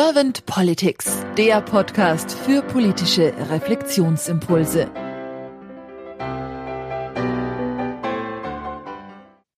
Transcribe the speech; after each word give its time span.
Servant 0.00 0.46
Politics, 0.46 1.26
der 1.36 1.60
Podcast 1.60 2.30
für 2.30 2.62
politische 2.62 3.34
Reflexionsimpulse. 3.50 4.88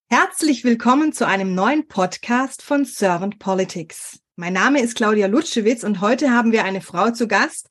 Herzlich 0.08 0.64
willkommen 0.64 1.12
zu 1.12 1.26
einem 1.26 1.54
neuen 1.54 1.88
Podcast 1.88 2.62
von 2.62 2.86
Servant 2.86 3.38
Politics. 3.38 4.20
Mein 4.36 4.54
Name 4.54 4.80
ist 4.80 4.94
Claudia 4.94 5.26
Lutschewitz 5.26 5.84
und 5.84 6.00
heute 6.00 6.30
haben 6.30 6.52
wir 6.52 6.64
eine 6.64 6.80
Frau 6.80 7.10
zu 7.10 7.28
Gast, 7.28 7.68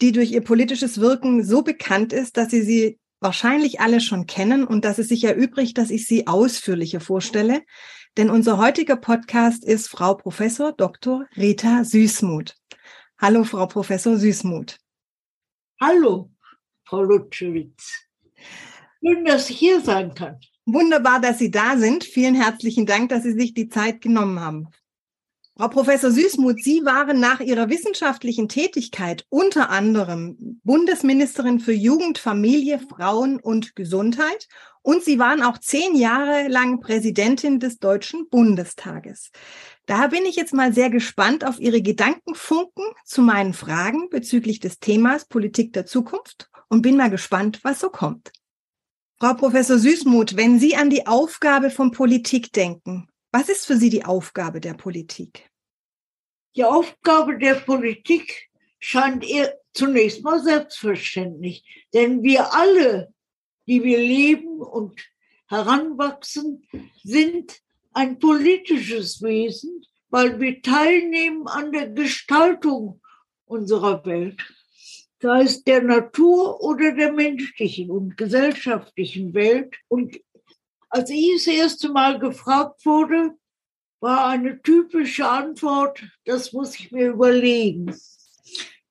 die 0.00 0.12
durch 0.12 0.30
ihr 0.30 0.44
politisches 0.44 1.00
Wirken 1.00 1.42
so 1.42 1.62
bekannt 1.62 2.12
ist, 2.12 2.36
dass 2.36 2.52
Sie 2.52 2.62
sie 2.62 3.00
wahrscheinlich 3.18 3.80
alle 3.80 4.00
schon 4.00 4.26
kennen 4.26 4.64
und 4.64 4.84
dass 4.84 4.98
es 4.98 5.08
sich 5.08 5.24
erübrigt, 5.24 5.76
dass 5.76 5.90
ich 5.90 6.06
sie 6.06 6.28
ausführlicher 6.28 7.00
vorstelle. 7.00 7.62
Denn 8.18 8.28
unser 8.28 8.58
heutiger 8.58 8.96
Podcast 8.96 9.64
ist 9.64 9.88
Frau 9.88 10.14
Professor 10.14 10.72
Dr. 10.72 11.26
Rita 11.34 11.82
Süßmuth. 11.82 12.54
Hallo, 13.18 13.42
Frau 13.44 13.66
Professor 13.66 14.18
Süßmuth. 14.18 14.76
Hallo, 15.80 16.30
Frau 16.84 17.02
Lutschewitz. 17.02 18.06
Schön, 19.02 19.24
dass 19.24 19.48
ich 19.48 19.58
hier 19.58 19.80
sein 19.80 20.12
kann. 20.14 20.38
Wunderbar, 20.66 21.20
dass 21.20 21.38
Sie 21.38 21.50
da 21.50 21.78
sind. 21.78 22.04
Vielen 22.04 22.34
herzlichen 22.34 22.84
Dank, 22.84 23.08
dass 23.08 23.22
Sie 23.22 23.32
sich 23.32 23.54
die 23.54 23.70
Zeit 23.70 24.02
genommen 24.02 24.40
haben. 24.40 24.68
Frau 25.54 25.68
Professor 25.68 26.10
Süßmuth, 26.10 26.64
Sie 26.64 26.82
waren 26.86 27.20
nach 27.20 27.40
Ihrer 27.40 27.68
wissenschaftlichen 27.68 28.48
Tätigkeit 28.48 29.26
unter 29.28 29.68
anderem 29.68 30.58
Bundesministerin 30.64 31.60
für 31.60 31.74
Jugend, 31.74 32.16
Familie, 32.16 32.78
Frauen 32.78 33.38
und 33.38 33.76
Gesundheit 33.76 34.48
und 34.80 35.04
Sie 35.04 35.18
waren 35.18 35.42
auch 35.42 35.58
zehn 35.58 35.94
Jahre 35.94 36.48
lang 36.48 36.80
Präsidentin 36.80 37.60
des 37.60 37.78
Deutschen 37.78 38.30
Bundestages. 38.30 39.30
Da 39.84 40.06
bin 40.06 40.24
ich 40.24 40.36
jetzt 40.36 40.54
mal 40.54 40.72
sehr 40.72 40.88
gespannt 40.88 41.46
auf 41.46 41.60
Ihre 41.60 41.82
Gedankenfunken 41.82 42.84
zu 43.04 43.20
meinen 43.20 43.52
Fragen 43.52 44.08
bezüglich 44.08 44.58
des 44.58 44.80
Themas 44.80 45.26
Politik 45.26 45.74
der 45.74 45.84
Zukunft 45.84 46.48
und 46.70 46.80
bin 46.80 46.96
mal 46.96 47.10
gespannt, 47.10 47.60
was 47.62 47.78
so 47.78 47.90
kommt. 47.90 48.32
Frau 49.20 49.34
Professor 49.34 49.78
Süßmuth, 49.78 50.34
wenn 50.38 50.58
Sie 50.58 50.76
an 50.76 50.88
die 50.88 51.06
Aufgabe 51.06 51.68
von 51.68 51.90
Politik 51.90 52.54
denken, 52.54 53.06
was 53.32 53.48
ist 53.48 53.66
für 53.66 53.76
Sie 53.76 53.90
die 53.90 54.04
Aufgabe 54.04 54.60
der 54.60 54.74
Politik? 54.74 55.50
Die 56.54 56.64
Aufgabe 56.64 57.38
der 57.38 57.54
Politik 57.54 58.50
scheint 58.78 59.24
ihr 59.24 59.58
zunächst 59.72 60.22
mal 60.22 60.42
selbstverständlich, 60.42 61.64
denn 61.94 62.22
wir 62.22 62.52
alle, 62.52 63.12
die 63.66 63.82
wir 63.82 63.98
leben 63.98 64.60
und 64.60 65.00
heranwachsen, 65.48 66.66
sind 67.02 67.60
ein 67.92 68.18
politisches 68.18 69.22
Wesen, 69.22 69.82
weil 70.10 70.38
wir 70.40 70.60
teilnehmen 70.60 71.46
an 71.46 71.72
der 71.72 71.88
Gestaltung 71.88 73.00
unserer 73.46 74.04
Welt, 74.04 74.42
sei 75.20 75.42
es 75.42 75.64
der 75.64 75.82
Natur 75.82 76.60
oder 76.60 76.92
der 76.92 77.12
menschlichen 77.12 77.90
und 77.90 78.16
gesellschaftlichen 78.16 79.32
Welt. 79.32 79.74
Und 79.88 80.18
als 80.92 81.08
ich 81.08 81.32
das 81.36 81.46
erste 81.46 81.88
Mal 81.88 82.18
gefragt 82.18 82.84
wurde, 82.84 83.34
war 84.00 84.28
eine 84.28 84.60
typische 84.60 85.26
Antwort, 85.26 86.02
das 86.26 86.52
muss 86.52 86.78
ich 86.78 86.92
mir 86.92 87.08
überlegen. 87.08 87.96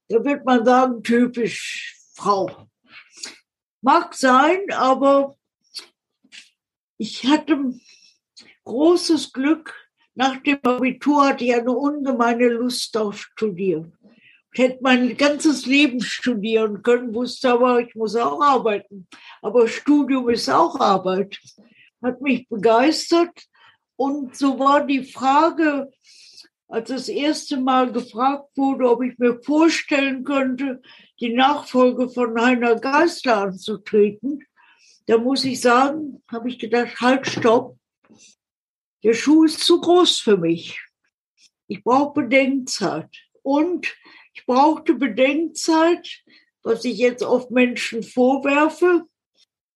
Da 0.07 0.25
wird 0.25 0.43
man 0.43 0.65
sagen, 0.65 1.03
typisch 1.03 1.95
Frau. 2.15 2.67
Mag 3.81 4.15
sein, 4.15 4.59
aber 4.71 5.35
ich 6.97 7.23
hatte 7.25 7.73
großes 8.63 9.31
Glück. 9.31 9.75
Nach 10.15 10.41
dem 10.41 10.59
Abitur 10.63 11.27
hatte 11.27 11.45
ich 11.45 11.53
eine 11.53 11.71
ungemeine 11.71 12.47
Lust 12.47 12.97
auf 12.97 13.21
Studieren. 13.21 13.95
Ich 14.53 14.59
hätte 14.59 14.79
mein 14.81 15.15
ganzes 15.17 15.65
Leben 15.67 16.01
studieren 16.01 16.81
können, 16.81 17.13
wusste 17.13 17.51
aber, 17.51 17.79
ich 17.79 17.93
muss 17.95 18.15
auch 18.15 18.41
arbeiten. 18.41 19.07
Aber 19.41 19.67
Studium 19.67 20.29
ist 20.29 20.49
auch 20.49 20.79
Arbeit 20.79 21.39
hat 22.01 22.21
mich 22.21 22.47
begeistert. 22.49 23.45
Und 23.95 24.35
so 24.35 24.57
war 24.57 24.85
die 24.85 25.03
Frage, 25.03 25.91
als 26.67 26.89
das 26.89 27.09
erste 27.09 27.57
Mal 27.57 27.91
gefragt 27.91 28.49
wurde, 28.55 28.89
ob 28.89 29.03
ich 29.03 29.17
mir 29.17 29.41
vorstellen 29.43 30.23
könnte, 30.23 30.81
die 31.19 31.33
Nachfolge 31.33 32.09
von 32.09 32.39
Heiner 32.39 32.75
Geister 32.79 33.37
anzutreten, 33.37 34.43
da 35.07 35.17
muss 35.17 35.43
ich 35.43 35.59
sagen, 35.59 36.23
habe 36.31 36.49
ich 36.49 36.57
gedacht, 36.59 37.01
halt, 37.01 37.27
stopp. 37.27 37.77
Der 39.03 39.13
Schuh 39.13 39.43
ist 39.43 39.59
zu 39.59 39.81
groß 39.81 40.19
für 40.19 40.37
mich. 40.37 40.79
Ich 41.67 41.83
brauche 41.83 42.21
Bedenkzeit. 42.21 43.09
Und 43.41 43.93
ich 44.33 44.45
brauchte 44.45 44.93
Bedenkzeit, 44.93 46.23
was 46.63 46.85
ich 46.85 46.97
jetzt 46.97 47.23
oft 47.23 47.51
Menschen 47.51 48.03
vorwerfe, 48.03 49.05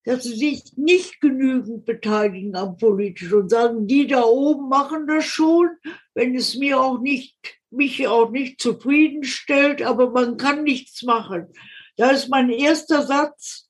dass 0.06 0.22
sie 0.22 0.36
sich 0.36 0.76
nicht 0.76 1.20
genügend 1.20 1.84
beteiligen 1.84 2.54
am 2.54 2.76
Politischen 2.76 3.34
und 3.34 3.50
sagen, 3.50 3.88
die 3.88 4.06
da 4.06 4.22
oben 4.22 4.68
machen 4.68 5.08
das 5.08 5.24
schon, 5.24 5.68
wenn 6.14 6.36
es 6.36 6.54
mir 6.54 6.80
auch 6.80 7.00
nicht, 7.00 7.36
mich 7.70 8.06
auch 8.06 8.30
nicht 8.30 8.60
zufriedenstellt, 8.60 9.82
aber 9.82 10.10
man 10.10 10.36
kann 10.36 10.62
nichts 10.62 11.02
machen. 11.02 11.52
Da 11.96 12.10
ist 12.10 12.28
mein 12.28 12.50
erster 12.50 13.02
Satz, 13.02 13.68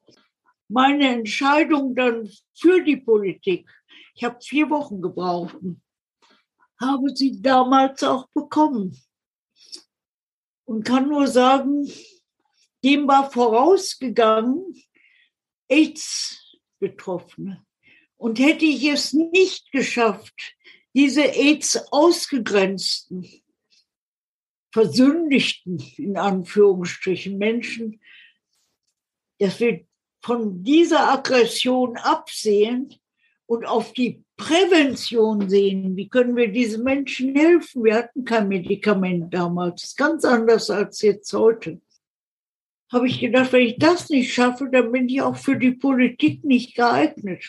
meine 0.69 1.09
Entscheidung 1.09 1.95
dann 1.95 2.29
für 2.53 2.85
die 2.85 2.99
Politik. 2.99 3.67
Ich 4.15 4.23
habe 4.23 4.37
vier 4.43 4.69
Wochen 4.69 5.01
gebraucht, 5.01 5.57
habe 6.79 7.17
sie 7.17 7.41
damals 7.41 8.03
auch 8.03 8.29
bekommen 8.35 8.95
und 10.67 10.85
kann 10.85 11.09
nur 11.09 11.29
sagen, 11.29 11.91
dem 12.85 13.09
war 13.09 13.31
vorausgegangen, 13.31 14.63
AIDS-Betroffene. 15.69 17.65
Und 18.17 18.39
hätte 18.39 18.65
ich 18.65 18.85
es 18.85 19.13
nicht 19.13 19.71
geschafft, 19.73 20.57
diese 20.95 21.23
AIDS 21.23 21.93
ausgegrenzten, 21.93 23.29
versündigten, 24.73 25.83
in 25.97 26.17
Anführungsstrichen, 26.17 27.37
Menschen, 27.37 28.01
dass 29.39 29.61
wir 29.61 29.87
von 30.23 30.63
dieser 30.63 31.13
Aggression 31.13 31.97
absehen 31.99 32.95
und 33.47 33.65
auf 33.65 33.93
die 33.93 34.25
Prävention 34.37 35.49
sehen. 35.49 35.97
Wie 35.97 36.09
können 36.09 36.37
wir 36.37 36.49
diesen 36.49 36.85
Menschen 36.85 37.35
helfen? 37.35 37.85
Wir 37.85 37.95
hatten 37.95 38.25
kein 38.25 38.49
Medikament 38.49 39.33
damals. 39.33 39.95
Ganz 39.97 40.25
anders 40.25 40.69
als 40.69 41.01
jetzt 41.03 41.33
heute 41.33 41.81
habe 42.93 43.09
ich 43.09 43.21
gedacht, 43.21 43.53
wenn 43.53 43.67
ich 43.67 43.79
das 43.79 44.09
nicht 44.11 44.33
schaffe, 44.33 44.69
dann 44.71 44.93
bin 44.93 45.09
ich 45.09 45.23
auch 45.23 45.37
für 45.37 45.57
die 45.57 45.73
Politik 45.73 46.45
nicht 46.45 46.75
geeignet. 46.77 47.45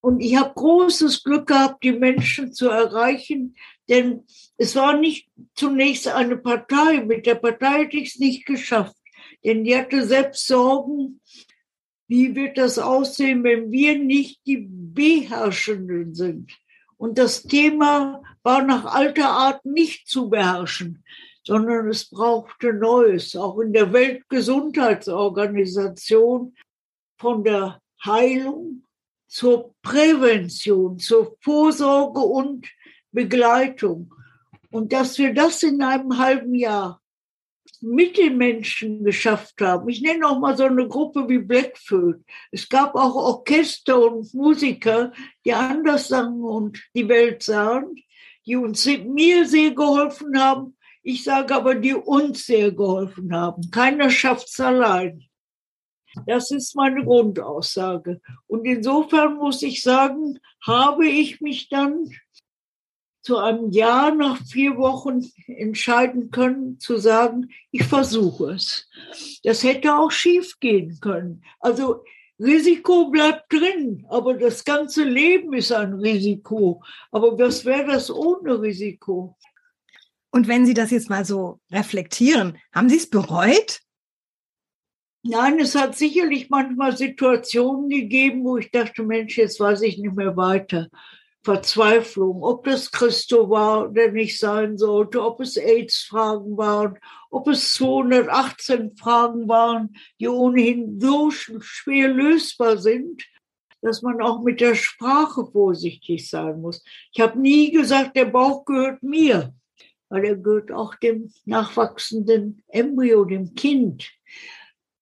Und 0.00 0.20
ich 0.20 0.36
habe 0.36 0.52
großes 0.54 1.22
Glück 1.22 1.46
gehabt, 1.46 1.84
die 1.84 1.92
Menschen 1.92 2.52
zu 2.52 2.68
erreichen, 2.68 3.54
denn 3.88 4.24
es 4.56 4.74
war 4.74 4.96
nicht 4.96 5.28
zunächst 5.54 6.08
eine 6.08 6.36
Partei. 6.36 7.04
Mit 7.04 7.26
der 7.26 7.36
Partei 7.36 7.84
hätte 7.84 7.98
ich 7.98 8.14
es 8.14 8.18
nicht 8.18 8.46
geschafft, 8.46 8.96
denn 9.44 9.64
die 9.64 9.76
hatte 9.76 10.04
selbst 10.04 10.46
Sorgen, 10.46 11.20
wie 12.08 12.34
wird 12.34 12.58
das 12.58 12.78
aussehen, 12.78 13.44
wenn 13.44 13.70
wir 13.70 13.96
nicht 13.96 14.40
die 14.46 14.66
Beherrschenden 14.68 16.14
sind. 16.14 16.52
Und 16.96 17.18
das 17.18 17.42
Thema 17.42 18.22
war 18.42 18.62
nach 18.62 18.84
alter 18.84 19.28
Art 19.28 19.64
nicht 19.64 20.08
zu 20.08 20.28
beherrschen 20.30 21.04
sondern 21.44 21.88
es 21.88 22.08
brauchte 22.08 22.72
Neues, 22.72 23.36
auch 23.36 23.58
in 23.58 23.72
der 23.72 23.92
Weltgesundheitsorganisation 23.92 26.54
von 27.18 27.42
der 27.44 27.80
Heilung 28.04 28.84
zur 29.26 29.74
Prävention, 29.82 30.98
zur 30.98 31.36
Vorsorge 31.40 32.20
und 32.20 32.68
Begleitung. 33.10 34.14
Und 34.70 34.92
dass 34.92 35.18
wir 35.18 35.34
das 35.34 35.62
in 35.62 35.82
einem 35.82 36.18
halben 36.18 36.54
Jahr 36.54 37.02
mit 37.82 38.16
den 38.16 38.38
Menschen 38.38 39.04
geschafft 39.04 39.60
haben. 39.60 39.88
Ich 39.88 40.02
nenne 40.02 40.28
auch 40.28 40.38
mal 40.38 40.56
so 40.56 40.64
eine 40.64 40.86
Gruppe 40.86 41.28
wie 41.28 41.38
Blackfoot. 41.38 42.20
Es 42.52 42.68
gab 42.68 42.94
auch 42.94 43.16
Orchester 43.16 44.12
und 44.12 44.32
Musiker, 44.34 45.12
die 45.44 45.52
anders 45.52 46.08
sangen 46.08 46.42
und 46.42 46.80
die 46.94 47.08
Welt 47.08 47.42
sahen, 47.42 47.96
die 48.46 48.56
uns 48.56 48.86
mir 48.86 49.46
sehr 49.46 49.72
geholfen 49.72 50.40
haben, 50.40 50.76
ich 51.02 51.24
sage 51.24 51.54
aber, 51.54 51.74
die 51.74 51.94
uns 51.94 52.46
sehr 52.46 52.72
geholfen 52.72 53.34
haben. 53.34 53.70
Keiner 53.70 54.10
schafft 54.10 54.48
es 54.48 54.60
allein. 54.60 55.24
Das 56.26 56.50
ist 56.50 56.76
meine 56.76 57.04
Grundaussage. 57.04 58.20
Und 58.46 58.64
insofern 58.64 59.36
muss 59.36 59.62
ich 59.62 59.82
sagen, 59.82 60.38
habe 60.64 61.06
ich 61.06 61.40
mich 61.40 61.68
dann 61.68 62.10
zu 63.22 63.38
einem 63.38 63.70
Jahr 63.70 64.14
nach 64.14 64.38
vier 64.44 64.76
Wochen 64.76 65.22
entscheiden 65.46 66.30
können, 66.30 66.78
zu 66.80 66.98
sagen, 66.98 67.50
ich 67.70 67.84
versuche 67.84 68.52
es. 68.52 68.88
Das 69.44 69.62
hätte 69.62 69.94
auch 69.94 70.10
schief 70.10 70.58
gehen 70.58 70.98
können. 71.00 71.42
Also 71.60 72.04
Risiko 72.38 73.10
bleibt 73.10 73.52
drin, 73.52 74.04
aber 74.08 74.34
das 74.34 74.64
ganze 74.64 75.04
Leben 75.04 75.52
ist 75.52 75.70
ein 75.70 75.94
Risiko. 75.94 76.82
Aber 77.12 77.38
was 77.38 77.64
wäre 77.64 77.86
das 77.86 78.10
ohne 78.10 78.60
Risiko? 78.60 79.36
Und 80.32 80.48
wenn 80.48 80.64
Sie 80.64 80.74
das 80.74 80.90
jetzt 80.90 81.10
mal 81.10 81.24
so 81.26 81.60
reflektieren, 81.70 82.58
haben 82.74 82.88
Sie 82.88 82.96
es 82.96 83.08
bereut? 83.08 83.80
Nein, 85.22 85.60
es 85.60 85.74
hat 85.76 85.94
sicherlich 85.94 86.48
manchmal 86.48 86.96
Situationen 86.96 87.88
gegeben, 87.88 88.42
wo 88.42 88.56
ich 88.56 88.70
dachte, 88.70 89.04
Mensch, 89.04 89.36
jetzt 89.36 89.60
weiß 89.60 89.82
ich 89.82 89.98
nicht 89.98 90.16
mehr 90.16 90.36
weiter. 90.36 90.88
Verzweiflung, 91.44 92.42
ob 92.42 92.64
das 92.64 92.90
Christo 92.90 93.50
war, 93.50 93.88
der 93.88 94.12
nicht 94.12 94.38
sein 94.38 94.78
sollte, 94.78 95.22
ob 95.22 95.40
es 95.40 95.56
AIDS-Fragen 95.56 96.56
waren, 96.56 96.98
ob 97.30 97.48
es 97.48 97.74
218 97.74 98.96
Fragen 98.96 99.48
waren, 99.48 99.96
die 100.18 100.28
ohnehin 100.28 100.98
so 101.00 101.30
schwer 101.30 102.08
lösbar 102.08 102.78
sind, 102.78 103.22
dass 103.82 104.02
man 104.02 104.22
auch 104.22 104.42
mit 104.42 104.60
der 104.60 104.76
Sprache 104.76 105.44
vorsichtig 105.46 106.30
sein 106.30 106.60
muss. 106.60 106.82
Ich 107.12 107.20
habe 107.20 107.38
nie 107.38 107.70
gesagt, 107.70 108.16
der 108.16 108.26
Bauch 108.26 108.64
gehört 108.64 109.02
mir, 109.02 109.52
weil 110.12 110.26
er 110.26 110.36
gehört 110.36 110.70
auch 110.70 110.94
dem 110.96 111.32
nachwachsenden 111.46 112.62
Embryo, 112.68 113.24
dem 113.24 113.54
Kind. 113.54 114.10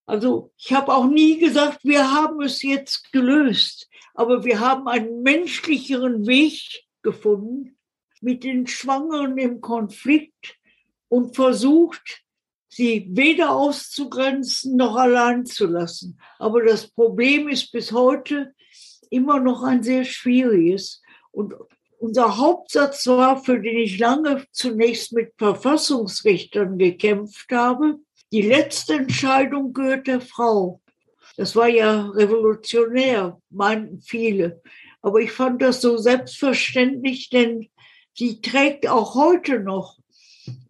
Also 0.07 0.53
ich 0.57 0.73
habe 0.73 0.95
auch 0.95 1.09
nie 1.09 1.41
gesagt, 1.41 1.81
wir 1.83 2.13
haben 2.13 2.41
es 2.43 2.63
jetzt 2.63 3.11
gelöst, 3.11 3.91
aber 4.15 4.45
wir 4.45 4.61
haben 4.61 4.87
einen 4.87 5.23
menschlicheren 5.23 6.29
Weg 6.29 6.85
gefunden 7.03 7.77
mit 8.21 8.45
den 8.45 8.69
Schwangeren 8.69 9.37
im 9.37 9.61
Konflikt 9.61 10.57
und 11.09 11.35
versucht, 11.35 12.23
sie 12.69 13.09
weder 13.11 13.51
auszugrenzen 13.51 14.77
noch 14.77 14.95
allein 14.95 15.45
zu 15.45 15.67
lassen. 15.67 16.21
Aber 16.39 16.63
das 16.63 16.87
Problem 16.87 17.49
ist 17.49 17.73
bis 17.73 17.91
heute 17.91 18.55
immer 19.11 19.41
noch 19.41 19.65
ein 19.65 19.83
sehr 19.83 20.05
schwieriges. 20.05 21.03
Und 21.33 21.55
unser 22.01 22.39
Hauptsatz 22.39 23.07
war, 23.07 23.43
für 23.43 23.61
den 23.61 23.77
ich 23.77 23.99
lange 23.99 24.45
zunächst 24.53 25.13
mit 25.13 25.33
Verfassungsrichtern 25.37 26.79
gekämpft 26.79 27.53
habe, 27.53 27.99
die 28.33 28.43
letzte 28.43 28.95
Entscheidung 28.95 29.73
gehört 29.75 30.07
der 30.07 30.21
Frau. 30.21 30.81
Das 31.37 31.55
war 31.57 31.69
ja 31.69 32.09
revolutionär, 32.11 33.39
meinten 33.51 34.01
viele. 34.01 34.63
Aber 35.03 35.21
ich 35.21 35.33
fand 35.33 35.61
das 35.63 35.81
so 35.81 35.99
selbstverständlich, 35.99 37.29
denn 37.29 37.69
sie 38.15 38.41
trägt 38.41 38.89
auch 38.89 39.15
heute 39.15 39.61
noch 39.61 39.99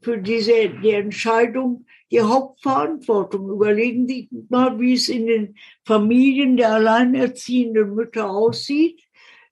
für 0.02 0.18
diese 0.18 0.70
die 0.82 0.90
Entscheidung 0.90 1.86
die 2.10 2.20
Hauptverantwortung. 2.20 3.50
Überlegen 3.50 4.08
Sie 4.08 4.28
mal, 4.48 4.80
wie 4.80 4.94
es 4.94 5.08
in 5.08 5.26
den 5.26 5.56
Familien 5.84 6.56
der 6.56 6.72
alleinerziehenden 6.74 7.94
Mütter 7.94 8.30
aussieht. 8.30 9.00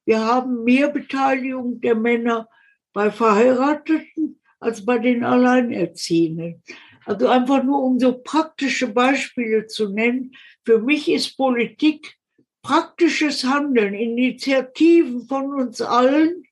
Wir 0.08 0.24
haben 0.24 0.64
mehr 0.64 0.88
Beteiligung 0.88 1.82
der 1.82 1.94
Männer 1.94 2.48
bei 2.94 3.10
Verheirateten 3.10 4.40
als 4.58 4.82
bei 4.86 4.98
den 4.98 5.22
Alleinerziehenden. 5.22 6.62
Also 7.04 7.28
einfach 7.28 7.62
nur 7.62 7.82
um 7.82 7.98
so 7.98 8.16
praktische 8.16 8.86
Beispiele 8.86 9.66
zu 9.66 9.90
nennen. 9.90 10.34
Für 10.64 10.78
mich 10.78 11.10
ist 11.10 11.36
Politik 11.36 12.16
praktisches 12.62 13.44
Handeln, 13.44 13.92
Initiativen 13.92 15.28
von 15.28 15.52
uns 15.52 15.82
allen 15.82 16.42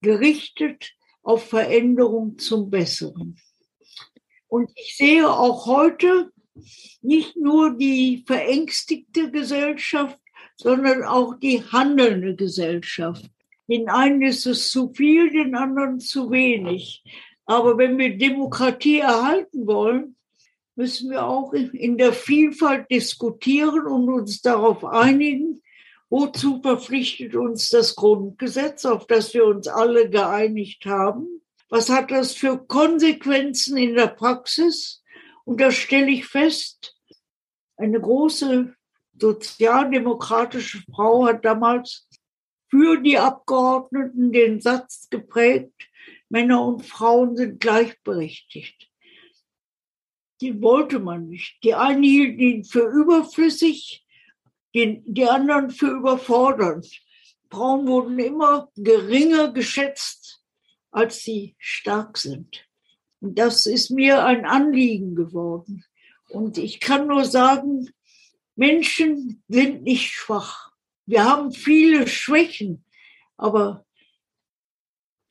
gerichtet 0.00 0.94
auf 1.22 1.50
Veränderung 1.50 2.38
zum 2.38 2.70
Besseren. 2.70 3.38
Und 4.48 4.70
ich 4.76 4.96
sehe 4.96 5.28
auch 5.28 5.66
heute 5.66 6.32
nicht 7.02 7.36
nur 7.36 7.76
die 7.76 8.24
verängstigte 8.26 9.30
Gesellschaft, 9.30 10.18
sondern 10.56 11.04
auch 11.04 11.34
die 11.38 11.62
handelnde 11.62 12.34
Gesellschaft. 12.34 13.24
Den 13.68 13.88
einen 13.88 14.22
ist 14.22 14.46
es 14.46 14.70
zu 14.70 14.92
viel, 14.92 15.30
den 15.30 15.54
anderen 15.54 16.00
zu 16.00 16.30
wenig. 16.30 17.02
Aber 17.46 17.78
wenn 17.78 17.98
wir 17.98 18.16
Demokratie 18.16 18.98
erhalten 18.98 19.66
wollen, 19.66 20.16
müssen 20.74 21.10
wir 21.10 21.26
auch 21.26 21.52
in 21.52 21.98
der 21.98 22.12
Vielfalt 22.12 22.90
diskutieren 22.90 23.86
und 23.86 24.08
uns 24.08 24.40
darauf 24.40 24.84
einigen, 24.84 25.62
wozu 26.08 26.60
verpflichtet 26.60 27.34
uns 27.34 27.68
das 27.70 27.94
Grundgesetz, 27.94 28.84
auf 28.84 29.06
das 29.06 29.32
wir 29.34 29.46
uns 29.46 29.68
alle 29.68 30.10
geeinigt 30.10 30.84
haben. 30.86 31.42
Was 31.68 31.88
hat 31.88 32.10
das 32.10 32.32
für 32.34 32.58
Konsequenzen 32.58 33.76
in 33.78 33.94
der 33.94 34.08
Praxis? 34.08 35.02
Und 35.44 35.60
da 35.60 35.70
stelle 35.70 36.10
ich 36.10 36.26
fest, 36.26 36.94
eine 37.76 38.00
große 38.00 38.74
sozialdemokratische 39.18 40.82
Frau 40.94 41.26
hat 41.26 41.44
damals 41.44 42.08
für 42.68 43.00
die 43.00 43.18
Abgeordneten 43.18 44.32
den 44.32 44.60
Satz 44.60 45.08
geprägt, 45.10 45.74
Männer 46.28 46.64
und 46.64 46.86
Frauen 46.86 47.36
sind 47.36 47.60
gleichberechtigt. 47.60 48.90
Die 50.40 50.60
wollte 50.62 50.98
man 50.98 51.28
nicht. 51.28 51.62
Die 51.62 51.74
einen 51.74 52.02
hielten 52.02 52.40
ihn 52.40 52.64
für 52.64 52.88
überflüssig, 52.88 54.04
die, 54.74 55.02
die 55.04 55.26
anderen 55.26 55.70
für 55.70 55.90
überfordernd. 55.90 56.88
Frauen 57.50 57.86
wurden 57.86 58.18
immer 58.18 58.70
geringer 58.74 59.52
geschätzt, 59.52 60.42
als 60.90 61.22
sie 61.22 61.54
stark 61.58 62.16
sind. 62.16 62.66
Und 63.20 63.38
das 63.38 63.66
ist 63.66 63.90
mir 63.90 64.24
ein 64.24 64.46
Anliegen 64.46 65.14
geworden. 65.14 65.84
Und 66.30 66.56
ich 66.56 66.80
kann 66.80 67.06
nur 67.06 67.26
sagen, 67.26 67.90
Menschen 68.54 69.42
sind 69.48 69.82
nicht 69.82 70.10
schwach. 70.10 70.72
Wir 71.06 71.24
haben 71.24 71.52
viele 71.52 72.06
Schwächen, 72.06 72.84
aber 73.36 73.84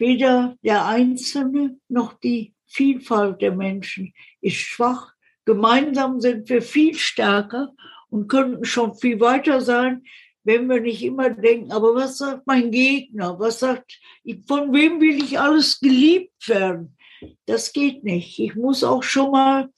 Weder 0.01 0.57
der 0.63 0.87
Einzelne 0.87 1.77
noch 1.87 2.13
die 2.13 2.55
Vielfalt 2.65 3.39
der 3.39 3.51
Menschen 3.51 4.15
ist 4.41 4.55
schwach. 4.55 5.13
Gemeinsam 5.45 6.19
sind 6.19 6.49
wir 6.49 6.63
viel 6.63 6.95
stärker 6.95 7.71
und 8.09 8.27
könnten 8.27 8.65
schon 8.65 8.95
viel 8.95 9.19
weiter 9.19 9.61
sein, 9.61 10.03
wenn 10.43 10.67
wir 10.67 10.81
nicht 10.81 11.03
immer 11.03 11.29
denken, 11.29 11.71
aber 11.71 11.93
was 11.93 12.17
sagt 12.17 12.47
mein 12.47 12.71
Gegner? 12.71 13.37
Was 13.37 13.59
sagt, 13.59 13.99
von 14.47 14.73
wem 14.73 14.99
will 14.99 15.23
ich 15.23 15.39
alles 15.39 15.79
geliebt 15.79 16.47
werden? 16.47 16.97
Das 17.45 17.71
geht 17.71 18.03
nicht. 18.03 18.39
Ich 18.39 18.55
muss 18.55 18.83
auch 18.83 19.03
schon 19.03 19.29
mal 19.29 19.69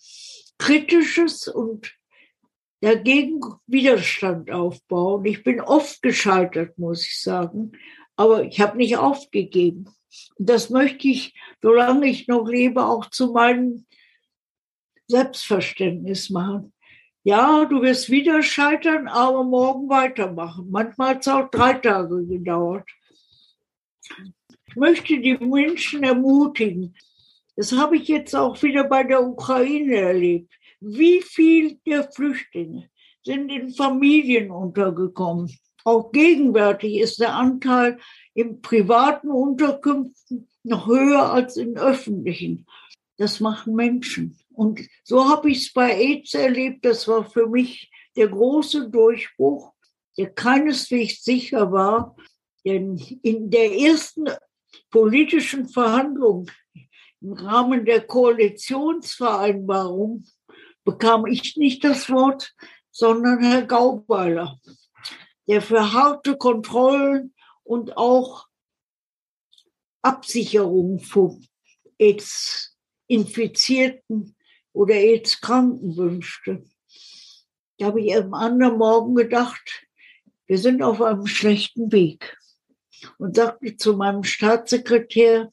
kritisches 0.57 1.49
und 1.49 1.93
dagegen 2.83 3.39
Widerstand 3.65 4.51
aufbauen. 4.51 5.23
Ich 5.25 5.41
bin 5.43 5.61
oft 5.61 6.01
gescheitert, 6.01 6.77
muss 6.77 7.05
ich 7.05 7.21
sagen, 7.21 7.71
aber 8.17 8.43
ich 8.43 8.59
habe 8.59 8.75
nicht 8.75 8.97
aufgegeben. 8.97 9.87
Das 10.37 10.69
möchte 10.69 11.07
ich, 11.07 11.33
solange 11.61 12.07
ich 12.07 12.27
noch 12.27 12.45
lebe, 12.45 12.85
auch 12.85 13.09
zu 13.09 13.31
meinem 13.31 13.85
Selbstverständnis 15.07 16.29
machen. 16.29 16.73
Ja, 17.23 17.63
du 17.63 17.81
wirst 17.81 18.09
wieder 18.09 18.43
scheitern, 18.43 19.07
aber 19.07 19.45
morgen 19.45 19.87
weitermachen. 19.87 20.69
Manchmal 20.69 21.11
hat 21.11 21.21
es 21.21 21.29
auch 21.29 21.49
drei 21.49 21.75
Tage 21.75 22.25
gedauert. 22.25 22.89
Ich 24.65 24.75
möchte 24.75 25.21
die 25.21 25.37
Menschen 25.37 26.03
ermutigen. 26.03 26.97
Das 27.55 27.71
habe 27.71 27.95
ich 27.95 28.09
jetzt 28.09 28.35
auch 28.35 28.61
wieder 28.61 28.83
bei 28.83 29.03
der 29.03 29.23
Ukraine 29.23 29.95
erlebt. 29.95 30.53
Wie 30.85 31.21
viele 31.21 31.75
der 31.85 32.11
Flüchtlinge 32.11 32.89
sind 33.23 33.49
in 33.49 33.73
Familien 33.73 34.51
untergekommen? 34.51 35.49
Auch 35.85 36.11
gegenwärtig 36.11 36.97
ist 36.97 37.21
der 37.21 37.35
Anteil 37.35 37.99
in 38.33 38.61
privaten 38.61 39.31
Unterkünften 39.31 40.49
noch 40.63 40.87
höher 40.87 41.31
als 41.31 41.55
in 41.55 41.77
öffentlichen. 41.77 42.65
Das 43.17 43.39
machen 43.39 43.75
Menschen. 43.75 44.37
Und 44.51 44.81
so 45.05 45.29
habe 45.29 45.51
ich 45.51 45.67
es 45.67 45.71
bei 45.71 45.95
AIDS 45.95 46.33
erlebt. 46.33 46.83
Das 46.83 47.07
war 47.07 47.23
für 47.23 47.47
mich 47.47 47.89
der 48.17 48.27
große 48.27 48.89
Durchbruch, 48.89 49.71
der 50.17 50.31
keineswegs 50.31 51.23
sicher 51.23 51.71
war. 51.71 52.17
Denn 52.65 52.97
in 53.21 53.49
der 53.49 53.73
ersten 53.73 54.25
politischen 54.91 55.69
Verhandlung 55.69 56.51
im 57.21 57.31
Rahmen 57.33 57.85
der 57.85 58.01
Koalitionsvereinbarung 58.01 60.25
bekam 60.83 61.25
ich 61.25 61.57
nicht 61.57 61.83
das 61.83 62.07
Wort, 62.09 62.53
sondern 62.91 63.43
Herr 63.43 63.63
Gaubeiler, 63.63 64.59
der 65.47 65.61
für 65.61 65.91
harte 65.93 66.37
Kontrollen 66.37 67.33
und 67.63 67.97
auch 67.97 68.47
Absicherung 70.01 70.99
von 70.99 71.45
AIDS-Infizierten 71.97 74.35
oder 74.73 74.95
AIDS-Kranken 74.95 75.95
wünschte. 75.95 76.65
Da 77.77 77.85
habe 77.87 78.01
ich 78.01 78.13
am 78.15 78.33
anderen 78.33 78.77
Morgen 78.77 79.15
gedacht, 79.15 79.87
wir 80.45 80.57
sind 80.57 80.83
auf 80.83 81.01
einem 81.01 81.25
schlechten 81.25 81.89
Weg. 81.91 82.37
Und 83.17 83.35
sagte 83.35 83.75
zu 83.75 83.97
meinem 83.97 84.23
Staatssekretär, 84.23 85.51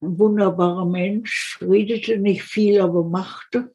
ein 0.00 0.18
wunderbarer 0.18 0.86
Mensch, 0.86 1.58
redete 1.60 2.18
nicht 2.18 2.42
viel, 2.42 2.80
aber 2.80 3.04
machte, 3.04 3.72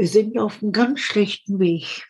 wir 0.00 0.08
sind 0.08 0.38
auf 0.38 0.62
einem 0.62 0.72
ganz 0.72 1.00
schlechten 1.00 1.58
Weg. 1.58 2.06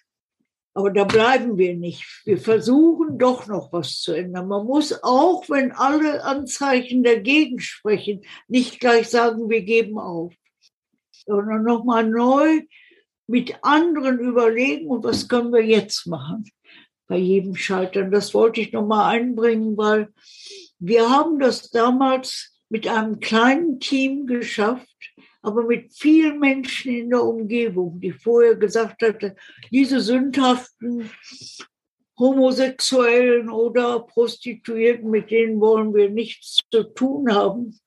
Aber 0.75 0.93
da 0.93 1.03
bleiben 1.03 1.59
wir 1.59 1.75
nicht. 1.75 2.07
Wir 2.25 2.39
versuchen 2.39 3.19
doch 3.19 3.49
noch 3.49 3.73
was 3.73 4.01
zu 4.01 4.13
ändern. 4.13 4.47
Man 4.47 4.65
muss 4.65 5.03
auch, 5.03 5.49
wenn 5.49 5.73
alle 5.73 6.23
Anzeichen 6.23 7.03
dagegen 7.03 7.59
sprechen, 7.59 8.21
nicht 8.47 8.79
gleich 8.79 9.09
sagen, 9.09 9.51
wir 9.51 9.63
geben 9.63 9.99
auf, 9.99 10.33
sondern 11.27 11.65
nochmal 11.65 12.09
neu 12.09 12.61
mit 13.27 13.57
anderen 13.63 14.21
überlegen 14.21 14.87
und 14.87 15.03
was 15.03 15.27
können 15.27 15.53
wir 15.53 15.65
jetzt 15.65 16.07
machen 16.07 16.45
bei 17.09 17.17
jedem 17.17 17.57
Scheitern. 17.57 18.13
Das 18.13 18.35
wollte 18.35 18.61
ich 18.61 18.71
nochmal 18.73 19.17
einbringen, 19.17 19.77
weil 19.77 20.13
wir 20.79 21.11
haben 21.11 21.41
das 21.41 21.71
damals 21.71 22.57
mit 22.69 22.87
einem 22.87 23.19
kleinen 23.19 23.81
Team 23.81 24.29
geschafft, 24.29 24.87
aber 25.43 25.65
mit 25.65 25.93
vielen 25.93 26.39
Menschen 26.39 26.95
in 26.95 27.11
der 27.11 27.23
Umgebung, 27.23 28.01
die 28.01 28.13
vorher 28.13 28.57
gesagt 28.57 29.03
hatte, 29.03 29.37
diese 29.71 30.01
sündhaften 30.01 31.11
Homosexuellen 32.19 33.49
oder 33.49 34.01
Prostituierten, 34.01 35.11
mit 35.11 35.31
denen 35.31 35.61
wollen 35.61 35.95
wir 35.95 36.11
nichts 36.11 36.61
zu 36.71 36.83
tun 36.83 37.35
haben. 37.35 37.79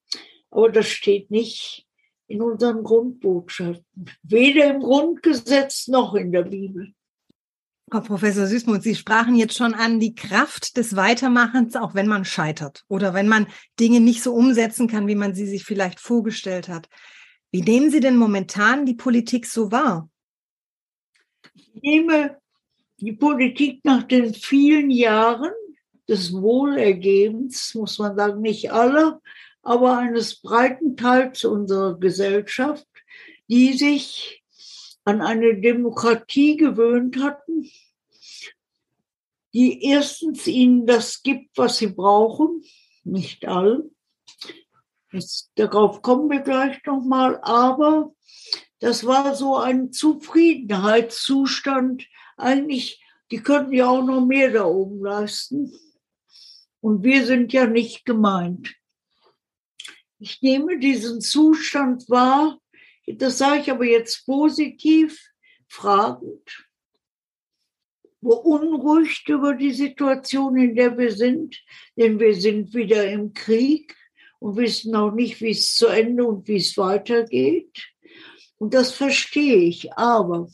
Aber 0.50 0.70
das 0.70 0.88
steht 0.88 1.30
nicht 1.30 1.86
in 2.28 2.42
unseren 2.42 2.84
Grundbotschaften, 2.84 4.06
weder 4.24 4.74
im 4.74 4.82
Grundgesetz 4.82 5.88
noch 5.88 6.16
in 6.16 6.32
der 6.32 6.44
Bibel. 6.44 6.94
Frau 7.92 8.00
Professor 8.00 8.48
Süßmuth, 8.48 8.82
Sie 8.82 8.96
sprachen 8.96 9.36
jetzt 9.36 9.56
schon 9.56 9.76
an 9.76 10.00
die 10.00 10.16
Kraft 10.16 10.78
des 10.78 10.96
Weitermachens, 10.96 11.76
auch 11.76 11.94
wenn 11.94 12.08
man 12.08 12.26
scheitert 12.26 12.86
oder 12.88 13.14
wenn 13.14 13.28
man 13.28 13.46
Dinge 13.80 14.00
nicht 14.00 14.24
so 14.24 14.34
umsetzen 14.34 14.88
kann, 14.88 15.06
wie 15.08 15.16
man 15.16 15.36
sie 15.36 15.46
sich 15.46 15.64
vielleicht 15.64 16.00
vorgestellt 16.00 16.70
hat. 16.70 16.90
Wie 17.54 17.62
nehmen 17.62 17.92
Sie 17.92 18.00
denn 18.00 18.18
momentan 18.18 18.84
die 18.88 18.96
Politik 18.96 19.46
so 19.46 19.72
wahr? 19.72 20.10
Ich 21.54 21.72
nehme 21.84 22.42
die 23.00 23.12
Politik 23.12 23.86
nach 23.86 24.02
den 24.02 24.34
vielen 24.34 24.90
Jahren 24.90 25.54
des 26.10 26.34
Wohlergebens, 26.34 27.76
muss 27.76 28.00
man 28.00 28.16
sagen, 28.16 28.42
nicht 28.42 28.72
alle, 28.72 29.22
aber 29.62 30.00
eines 30.00 30.42
breiten 30.42 30.98
Teils 30.98 31.46
unserer 31.46 32.00
Gesellschaft, 32.00 32.88
die 33.48 33.74
sich 33.74 34.44
an 35.04 35.22
eine 35.22 35.62
Demokratie 35.62 36.58
gewöhnt 36.58 37.22
hatten, 37.22 37.70
die 39.54 39.86
erstens 39.86 40.48
ihnen 40.48 40.88
das 40.88 41.22
gibt, 41.22 41.56
was 41.56 41.78
sie 41.78 41.88
brauchen, 41.88 42.64
nicht 43.04 43.46
alle, 43.46 43.92
Jetzt, 45.14 45.52
darauf 45.56 46.02
kommen 46.02 46.30
wir 46.32 46.40
gleich 46.40 46.84
nochmal, 46.86 47.40
aber 47.44 48.16
das 48.80 49.06
war 49.06 49.36
so 49.36 49.58
ein 49.58 49.92
Zufriedenheitszustand. 49.92 52.08
Eigentlich, 52.36 53.06
die 53.30 53.38
könnten 53.38 53.74
ja 53.74 53.88
auch 53.88 54.04
noch 54.04 54.26
mehr 54.26 54.50
da 54.52 54.66
oben 54.66 55.04
leisten. 55.04 55.72
Und 56.82 57.04
wir 57.04 57.28
sind 57.28 57.54
ja 57.54 57.68
nicht 57.68 58.06
gemeint. 58.06 58.74
Ich 60.18 60.42
nehme 60.42 60.80
diesen 60.80 61.22
Zustand 61.22 62.10
wahr, 62.10 62.58
das 63.06 63.38
sage 63.38 63.62
ich 63.62 63.70
aber 63.70 63.86
jetzt 63.86 64.26
positiv, 64.26 65.22
fragend, 65.68 66.66
beunruhigt 68.20 69.30
über 69.30 69.54
die 69.54 69.74
Situation, 69.74 70.58
in 70.58 70.76
der 70.76 70.98
wir 70.98 71.12
sind, 71.12 71.62
denn 71.98 72.20
wir 72.20 72.34
sind 72.34 72.74
wieder 72.74 73.08
im 73.08 73.34
Krieg 73.34 73.96
und 74.44 74.58
wissen 74.58 74.94
auch 74.94 75.12
nicht, 75.12 75.40
wie 75.40 75.52
es 75.52 75.74
zu 75.74 75.88
Ende 75.88 76.26
und 76.26 76.50
wie 76.50 76.58
es 76.58 76.76
weitergeht. 76.76 77.88
Und 78.58 78.74
das 78.74 78.92
verstehe 78.92 79.56
ich. 79.56 79.94
Aber 79.94 80.50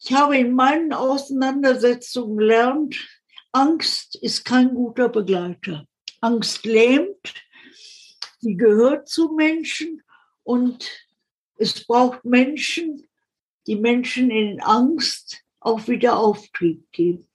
ich 0.00 0.12
habe 0.12 0.36
in 0.36 0.52
meinen 0.52 0.92
Auseinandersetzungen 0.92 2.36
gelernt, 2.36 2.96
Angst 3.52 4.16
ist 4.16 4.44
kein 4.44 4.74
guter 4.74 5.08
Begleiter. 5.08 5.86
Angst 6.20 6.66
lähmt, 6.66 7.32
sie 8.40 8.56
gehört 8.56 9.08
zu 9.08 9.32
Menschen 9.36 10.02
und 10.42 10.90
es 11.58 11.86
braucht 11.86 12.24
Menschen, 12.24 13.06
die 13.68 13.76
Menschen 13.76 14.32
in 14.32 14.60
Angst 14.60 15.44
auch 15.60 15.86
wieder 15.86 16.18
Auftrieb 16.18 16.90
geben. 16.90 17.28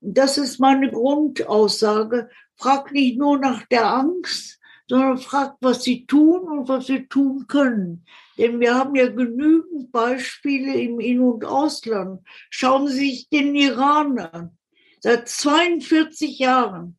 Und 0.00 0.18
das 0.18 0.36
ist 0.36 0.60
meine 0.60 0.90
Grundaussage 0.90 2.28
fragt 2.62 2.92
nicht 2.92 3.18
nur 3.18 3.38
nach 3.38 3.66
der 3.66 3.86
Angst, 3.92 4.60
sondern 4.88 5.18
fragt, 5.18 5.56
was 5.60 5.82
sie 5.82 6.06
tun 6.06 6.42
und 6.42 6.68
was 6.68 6.86
sie 6.86 7.06
tun 7.06 7.46
können. 7.48 8.04
Denn 8.38 8.60
wir 8.60 8.74
haben 8.74 8.94
ja 8.94 9.08
genügend 9.08 9.90
Beispiele 9.90 10.74
im 10.80 11.00
In- 11.00 11.20
und 11.20 11.44
Ausland. 11.44 12.20
Schauen 12.50 12.86
Sie 12.86 13.10
sich 13.10 13.28
den 13.28 13.54
Iran 13.54 14.18
an. 14.18 14.58
Seit 15.00 15.28
42 15.28 16.38
Jahren 16.38 16.98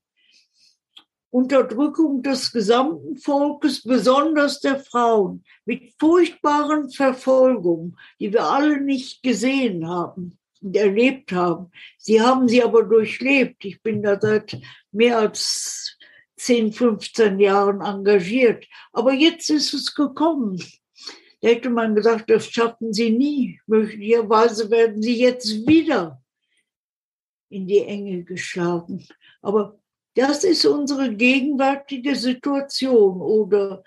Unterdrückung 1.30 2.22
des 2.22 2.52
gesamten 2.52 3.18
Volkes, 3.18 3.84
besonders 3.84 4.60
der 4.60 4.80
Frauen, 4.80 5.44
mit 5.66 5.94
furchtbaren 5.98 6.90
Verfolgungen, 6.90 7.98
die 8.20 8.32
wir 8.34 8.44
alle 8.44 8.82
nicht 8.82 9.24
gesehen 9.24 9.88
haben 9.88 10.38
erlebt 10.74 11.32
haben. 11.32 11.72
Sie 11.98 12.22
haben 12.22 12.48
sie 12.48 12.64
aber 12.64 12.84
durchlebt. 12.84 13.66
Ich 13.66 13.82
bin 13.82 14.04
da 14.04 14.20
seit 14.20 14.60
mehr 14.92 15.18
als 15.20 15.98
10, 16.38 16.74
15 16.74 17.40
Jahren 17.40 17.82
engagiert. 17.82 18.66
Aber 18.92 19.14
jetzt 19.14 19.50
ist 19.50 19.74
es 19.74 19.94
gekommen. 19.94 20.64
Da 21.42 21.50
hätte 21.50 21.70
man 21.70 21.96
gesagt, 21.96 22.30
das 22.30 22.48
schaffen 22.48 22.94
sie 22.94 23.10
nie. 23.10 23.60
Möglicherweise 23.68 24.70
werden 24.72 25.02
sie 25.02 25.20
jetzt 25.20 25.68
wieder 25.68 26.22
in 27.50 27.68
die 27.68 27.80
Enge 27.80 28.24
geschlagen. 28.24 29.06
Aber 29.42 29.80
das 30.16 30.44
ist 30.44 30.66
unsere 30.66 31.14
gegenwärtige 31.14 32.16
Situation. 32.16 33.22
Oder 33.22 33.84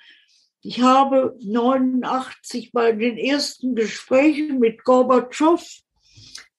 ich 0.60 0.80
habe 0.80 1.36
89 1.40 2.72
bei 2.72 2.92
den 2.92 3.16
ersten 3.18 3.74
Gesprächen 3.74 4.58
mit 4.58 4.84
Gorbatschow 4.84 5.62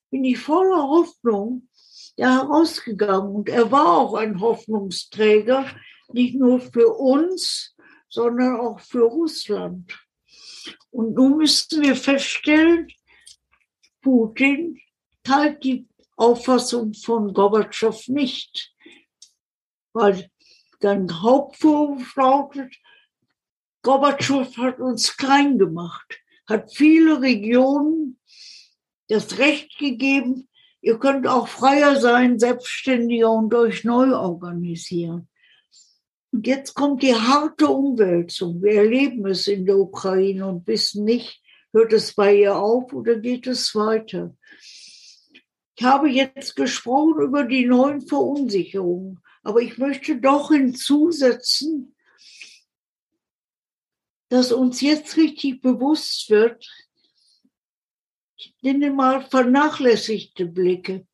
bin 0.09 0.23
ich 0.23 0.39
voller 0.39 0.87
Hoffnung 0.87 1.67
da 2.17 2.41
herausgegangen. 2.41 3.35
Und 3.35 3.49
er 3.49 3.71
war 3.71 3.97
auch 3.97 4.13
ein 4.15 4.39
Hoffnungsträger, 4.39 5.65
nicht 6.11 6.35
nur 6.35 6.59
für 6.59 6.87
uns, 6.97 7.75
sondern 8.09 8.59
auch 8.59 8.79
für 8.79 9.03
Russland. 9.03 9.97
Und 10.89 11.13
nun 11.13 11.37
müssten 11.37 11.81
wir 11.81 11.95
feststellen, 11.95 12.87
Putin 14.01 14.79
teilt 15.23 15.63
die 15.63 15.87
Auffassung 16.15 16.93
von 16.93 17.33
Gorbatschow 17.33 18.07
nicht, 18.07 18.73
weil 19.93 20.29
sein 20.79 21.21
Hauptvorwurf 21.21 22.15
lautet, 22.15 22.75
Gorbatschow 23.83 24.57
hat 24.57 24.79
uns 24.79 25.15
klein 25.17 25.57
gemacht, 25.57 26.19
hat 26.47 26.73
viele 26.73 27.21
Regionen 27.21 28.16
das 29.07 29.37
Recht 29.37 29.77
gegeben, 29.77 30.47
ihr 30.81 30.99
könnt 30.99 31.27
auch 31.27 31.47
freier 31.47 31.99
sein, 31.99 32.39
selbstständiger 32.39 33.31
und 33.31 33.53
euch 33.53 33.83
neu 33.83 34.15
organisieren. 34.15 35.27
Und 36.31 36.45
jetzt 36.45 36.73
kommt 36.73 37.03
die 37.03 37.15
harte 37.15 37.67
Umwälzung. 37.67 38.61
Wir 38.61 38.81
erleben 38.81 39.25
es 39.27 39.47
in 39.47 39.65
der 39.65 39.77
Ukraine 39.77 40.47
und 40.47 40.67
wissen 40.67 41.05
nicht, 41.05 41.41
hört 41.71 41.93
es 41.93 42.13
bei 42.13 42.35
ihr 42.35 42.55
auf 42.55 42.93
oder 42.93 43.15
geht 43.15 43.47
es 43.47 43.73
weiter. 43.75 44.35
Ich 45.75 45.85
habe 45.85 46.09
jetzt 46.09 46.55
gesprochen 46.55 47.21
über 47.21 47.43
die 47.43 47.65
neuen 47.65 48.01
Verunsicherungen, 48.01 49.19
aber 49.43 49.61
ich 49.61 49.77
möchte 49.77 50.19
doch 50.19 50.49
hinzusetzen, 50.51 51.95
dass 54.29 54.51
uns 54.51 54.81
jetzt 54.81 55.15
richtig 55.17 55.61
bewusst 55.61 56.29
wird, 56.29 56.67
ich 58.37 58.55
nenne 58.61 58.91
mal 58.91 59.21
vernachlässigte 59.21 60.45
Blicke. 60.45 61.07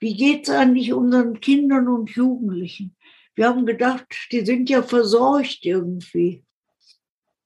Wie 0.00 0.16
geht 0.16 0.48
es 0.48 0.54
eigentlich 0.54 0.92
unseren 0.92 1.40
Kindern 1.40 1.88
und 1.88 2.10
Jugendlichen? 2.10 2.96
Wir 3.36 3.48
haben 3.48 3.64
gedacht, 3.64 4.06
die 4.32 4.44
sind 4.44 4.68
ja 4.68 4.82
versorgt 4.82 5.60
irgendwie. 5.62 6.44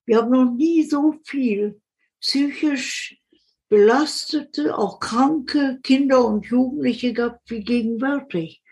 Wir 0.07 0.19
haben 0.19 0.31
noch 0.31 0.51
nie 0.51 0.85
so 0.85 1.15
viel 1.25 1.81
psychisch 2.21 3.21
belastete, 3.69 4.77
auch 4.77 4.99
kranke 4.99 5.79
Kinder 5.83 6.25
und 6.25 6.47
Jugendliche 6.47 7.13
gehabt 7.13 7.51
wie 7.51 7.61
gegenwärtig. 7.61 8.63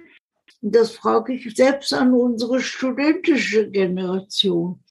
Und 0.62 0.74
das 0.74 0.92
frage 0.92 1.34
ich 1.34 1.54
selbst 1.54 1.92
an 1.92 2.14
unsere 2.14 2.60
studentische 2.60 3.70
Generation. 3.70 4.82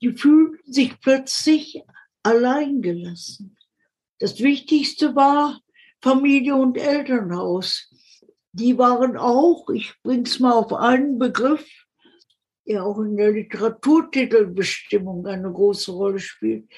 Die 0.00 0.12
fühlten 0.12 0.72
sich 0.72 0.98
plötzlich 1.00 1.82
alleingelassen. 2.22 3.57
Das 4.18 4.40
Wichtigste 4.40 5.14
war 5.14 5.60
Familie 6.02 6.56
und 6.56 6.76
Elternhaus. 6.76 7.90
Die 8.52 8.78
waren 8.78 9.16
auch, 9.16 9.68
ich 9.70 9.94
bring's 10.02 10.40
mal 10.40 10.52
auf 10.52 10.72
einen 10.72 11.18
Begriff, 11.18 11.68
der 12.66 12.84
auch 12.84 12.98
in 12.98 13.16
der 13.16 13.30
Literaturtitelbestimmung 13.32 15.26
eine 15.26 15.52
große 15.52 15.92
Rolle 15.92 16.18
spielt. 16.18 16.68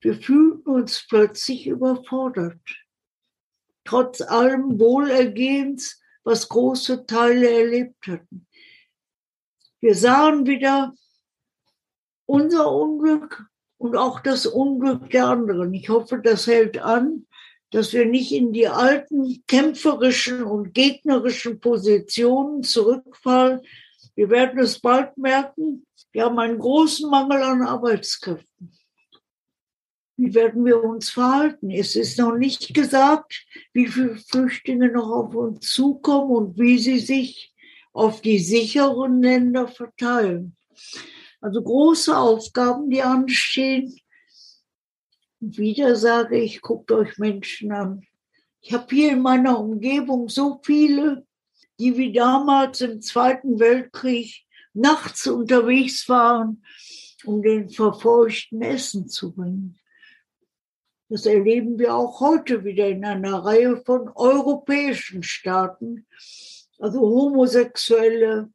Wir 0.00 0.14
fühlten 0.14 0.70
uns 0.70 1.06
plötzlich 1.06 1.66
überfordert. 1.66 2.60
trotz 3.84 4.20
allem 4.20 4.78
Wohlergehens, 4.78 6.00
was 6.22 6.48
große 6.48 7.06
Teile 7.06 7.50
erlebt 7.50 8.06
hatten. 8.06 8.46
Wir 9.80 9.94
sahen 9.94 10.46
wieder 10.46 10.94
unser 12.26 12.70
Unglück 12.70 13.49
und 13.80 13.96
auch 13.96 14.20
das 14.20 14.44
Unglück 14.44 15.08
der 15.08 15.26
anderen. 15.26 15.72
Ich 15.72 15.88
hoffe, 15.88 16.20
das 16.22 16.46
hält 16.46 16.76
an, 16.82 17.24
dass 17.70 17.94
wir 17.94 18.04
nicht 18.04 18.30
in 18.30 18.52
die 18.52 18.68
alten 18.68 19.42
kämpferischen 19.46 20.42
und 20.42 20.74
gegnerischen 20.74 21.60
Positionen 21.60 22.62
zurückfallen. 22.62 23.62
Wir 24.14 24.28
werden 24.28 24.60
es 24.60 24.80
bald 24.80 25.16
merken. 25.16 25.86
Wir 26.12 26.26
haben 26.26 26.38
einen 26.38 26.58
großen 26.58 27.08
Mangel 27.08 27.42
an 27.42 27.62
Arbeitskräften. 27.62 28.70
Wie 30.18 30.34
werden 30.34 30.66
wir 30.66 30.84
uns 30.84 31.08
verhalten? 31.08 31.70
Es 31.70 31.96
ist 31.96 32.18
noch 32.18 32.36
nicht 32.36 32.74
gesagt, 32.74 33.46
wie 33.72 33.86
viele 33.86 34.16
Flüchtlinge 34.16 34.92
noch 34.92 35.08
auf 35.08 35.34
uns 35.34 35.72
zukommen 35.72 36.32
und 36.32 36.58
wie 36.58 36.78
sie 36.78 36.98
sich 36.98 37.54
auf 37.94 38.20
die 38.20 38.40
sicheren 38.40 39.22
Länder 39.22 39.68
verteilen. 39.68 40.54
Also 41.40 41.62
große 41.62 42.16
Aufgaben, 42.16 42.90
die 42.90 43.02
anstehen. 43.02 43.96
Wieder 45.40 45.96
sage 45.96 46.38
ich, 46.38 46.60
guckt 46.60 46.92
euch 46.92 47.16
Menschen 47.18 47.72
an. 47.72 48.02
Ich 48.60 48.74
habe 48.74 48.94
hier 48.94 49.12
in 49.12 49.22
meiner 49.22 49.58
Umgebung 49.58 50.28
so 50.28 50.60
viele, 50.62 51.26
die 51.78 51.96
wie 51.96 52.12
damals 52.12 52.82
im 52.82 53.00
Zweiten 53.00 53.58
Weltkrieg 53.58 54.44
nachts 54.74 55.26
unterwegs 55.26 56.08
waren, 56.10 56.62
um 57.24 57.42
den 57.42 57.70
Verfolgten 57.70 58.60
Essen 58.60 59.08
zu 59.08 59.32
bringen. 59.32 59.78
Das 61.08 61.26
erleben 61.26 61.78
wir 61.78 61.94
auch 61.94 62.20
heute 62.20 62.64
wieder 62.64 62.86
in 62.88 63.04
einer 63.04 63.44
Reihe 63.44 63.82
von 63.84 64.10
europäischen 64.10 65.22
Staaten. 65.22 66.06
Also 66.78 67.00
Homosexuelle, 67.00 68.52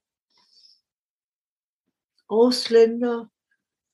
Ausländer. 2.28 3.30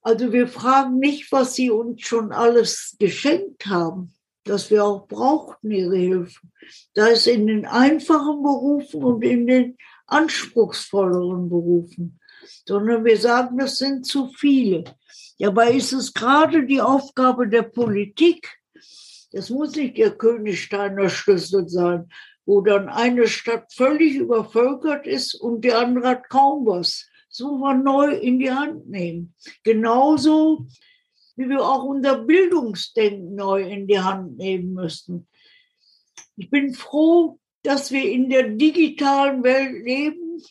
Also 0.01 0.33
wir 0.33 0.47
fragen 0.47 1.00
nicht, 1.00 1.31
was 1.31 1.55
sie 1.55 1.69
uns 1.69 2.01
schon 2.01 2.31
alles 2.31 2.95
geschenkt 3.00 3.67
haben, 3.67 4.13
dass 4.43 4.71
wir 4.71 4.83
auch 4.83 5.07
brauchten 5.07 5.71
ihre 5.71 5.97
Hilfe. 5.97 6.39
Da 6.93 7.07
ist 7.07 7.27
in 7.27 7.47
den 7.47 7.65
einfachen 7.65 8.41
Berufen 8.41 9.03
und 9.03 9.21
in 9.23 9.45
den 9.47 9.77
anspruchsvolleren 10.07 11.50
Berufen, 11.50 12.19
sondern 12.67 13.05
wir 13.05 13.17
sagen, 13.17 13.57
das 13.57 13.77
sind 13.77 14.05
zu 14.05 14.29
viele. 14.29 14.83
Dabei 15.39 15.73
ist 15.73 15.93
es 15.93 16.13
gerade 16.13 16.65
die 16.65 16.81
Aufgabe 16.81 17.47
der 17.47 17.63
Politik, 17.63 18.57
das 19.31 19.50
muss 19.50 19.75
nicht 19.75 19.97
der 19.97 20.11
Königsteiner 20.11 21.09
Schlüssel 21.09 21.67
sein, 21.69 22.09
wo 22.45 22.61
dann 22.61 22.89
eine 22.89 23.27
Stadt 23.27 23.71
völlig 23.73 24.15
übervölkert 24.15 25.07
ist 25.07 25.35
und 25.35 25.63
die 25.63 25.71
andere 25.71 26.07
hat 26.09 26.29
kaum 26.29 26.65
was 26.65 27.07
wir 27.39 27.75
neu 27.75 28.13
in 28.13 28.39
die 28.39 28.51
Hand 28.51 28.89
nehmen. 28.89 29.33
Genauso 29.63 30.67
wie 31.35 31.50
wir 31.50 31.61
auch 31.61 31.83
unser 31.83 32.19
Bildungsdenken 32.19 33.35
neu 33.35 33.63
in 33.63 33.88
die 33.88 34.00
Hand 34.00 34.38
nehmen 34.38 34.73
müssen. 34.73 35.27
Ich 36.35 36.50
bin 36.50 36.73
froh, 36.73 37.39
dass 37.63 37.91
wir 37.91 38.09
in 38.09 38.29
der 38.29 38.50
digitalen 38.50 39.43
Welt 39.43 39.85
leben, 39.85 40.41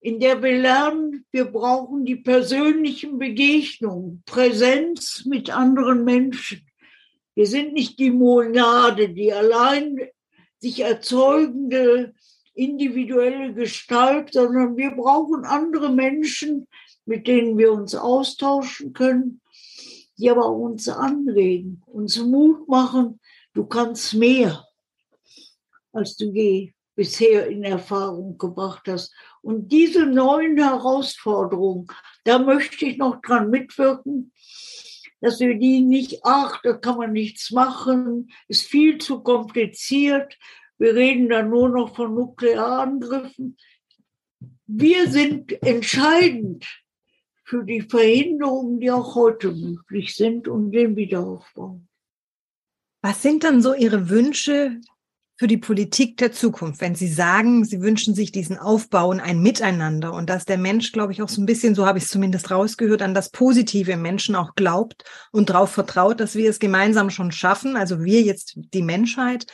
in 0.00 0.18
der 0.18 0.42
wir 0.42 0.58
lernen, 0.58 1.24
wir 1.30 1.44
brauchen 1.44 2.04
die 2.04 2.16
persönlichen 2.16 3.18
Begegnungen, 3.18 4.22
Präsenz 4.26 5.24
mit 5.24 5.50
anderen 5.50 6.04
Menschen. 6.04 6.66
Wir 7.34 7.46
sind 7.46 7.72
nicht 7.72 7.98
die 7.98 8.10
Monade, 8.10 9.10
die 9.10 9.32
allein 9.32 10.00
sich 10.58 10.80
erzeugende 10.80 12.14
individuelle 12.54 13.54
Gestalt, 13.54 14.32
sondern 14.32 14.76
wir 14.76 14.90
brauchen 14.92 15.44
andere 15.44 15.90
Menschen, 15.90 16.66
mit 17.04 17.26
denen 17.26 17.58
wir 17.58 17.72
uns 17.72 17.94
austauschen 17.94 18.92
können, 18.92 19.40
die 20.18 20.30
aber 20.30 20.50
uns 20.50 20.88
anregen, 20.88 21.82
uns 21.86 22.18
Mut 22.18 22.68
machen, 22.68 23.20
du 23.54 23.64
kannst 23.66 24.14
mehr, 24.14 24.64
als 25.92 26.16
du 26.16 26.26
je 26.26 26.72
bisher 26.94 27.46
in 27.48 27.64
Erfahrung 27.64 28.38
gebracht 28.38 28.82
hast. 28.86 29.14
Und 29.40 29.72
diese 29.72 30.06
neuen 30.06 30.58
Herausforderungen, 30.58 31.86
da 32.24 32.38
möchte 32.38 32.84
ich 32.86 32.98
noch 32.98 33.20
dran 33.22 33.50
mitwirken, 33.50 34.32
dass 35.20 35.40
wir 35.40 35.54
die 35.56 35.80
nicht, 35.80 36.20
ach, 36.24 36.60
da 36.62 36.74
kann 36.74 36.98
man 36.98 37.12
nichts 37.12 37.50
machen, 37.50 38.30
ist 38.48 38.66
viel 38.66 38.98
zu 38.98 39.22
kompliziert, 39.22 40.36
wir 40.78 40.94
reden 40.94 41.28
dann 41.28 41.50
nur 41.50 41.68
noch 41.68 41.94
von 41.94 42.14
Nuklearangriffen. 42.14 43.56
Wir 44.66 45.08
sind 45.08 45.62
entscheidend 45.62 46.66
für 47.44 47.64
die 47.64 47.82
Verhinderungen, 47.82 48.80
die 48.80 48.90
auch 48.90 49.14
heute 49.14 49.52
möglich 49.52 50.16
sind 50.16 50.48
und 50.48 50.72
den 50.72 50.96
Wiederaufbau. 50.96 51.80
Was 53.02 53.20
sind 53.20 53.44
dann 53.44 53.60
so 53.60 53.74
Ihre 53.74 54.08
Wünsche 54.08 54.80
für 55.36 55.48
die 55.48 55.58
Politik 55.58 56.18
der 56.18 56.30
Zukunft, 56.30 56.80
wenn 56.80 56.94
Sie 56.94 57.08
sagen, 57.08 57.64
Sie 57.64 57.82
wünschen 57.82 58.14
sich 58.14 58.30
diesen 58.30 58.58
Aufbau 58.58 59.08
und 59.10 59.20
ein 59.20 59.42
Miteinander 59.42 60.12
und 60.12 60.30
dass 60.30 60.44
der 60.44 60.56
Mensch, 60.56 60.92
glaube 60.92 61.12
ich, 61.12 61.20
auch 61.20 61.28
so 61.28 61.42
ein 61.42 61.46
bisschen, 61.46 61.74
so 61.74 61.84
habe 61.84 61.98
ich 61.98 62.04
es 62.04 62.10
zumindest 62.10 62.50
rausgehört, 62.50 63.02
an 63.02 63.12
das 63.12 63.30
Positive 63.30 63.96
Menschen 63.96 64.36
auch 64.36 64.54
glaubt 64.54 65.04
und 65.32 65.50
darauf 65.50 65.70
vertraut, 65.72 66.20
dass 66.20 66.36
wir 66.36 66.48
es 66.48 66.60
gemeinsam 66.60 67.10
schon 67.10 67.32
schaffen, 67.32 67.76
also 67.76 68.04
wir 68.04 68.22
jetzt 68.22 68.54
die 68.56 68.82
Menschheit, 68.82 69.46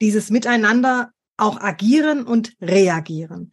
dieses 0.00 0.30
Miteinander 0.30 1.12
auch 1.36 1.60
agieren 1.60 2.24
und 2.24 2.54
reagieren. 2.60 3.52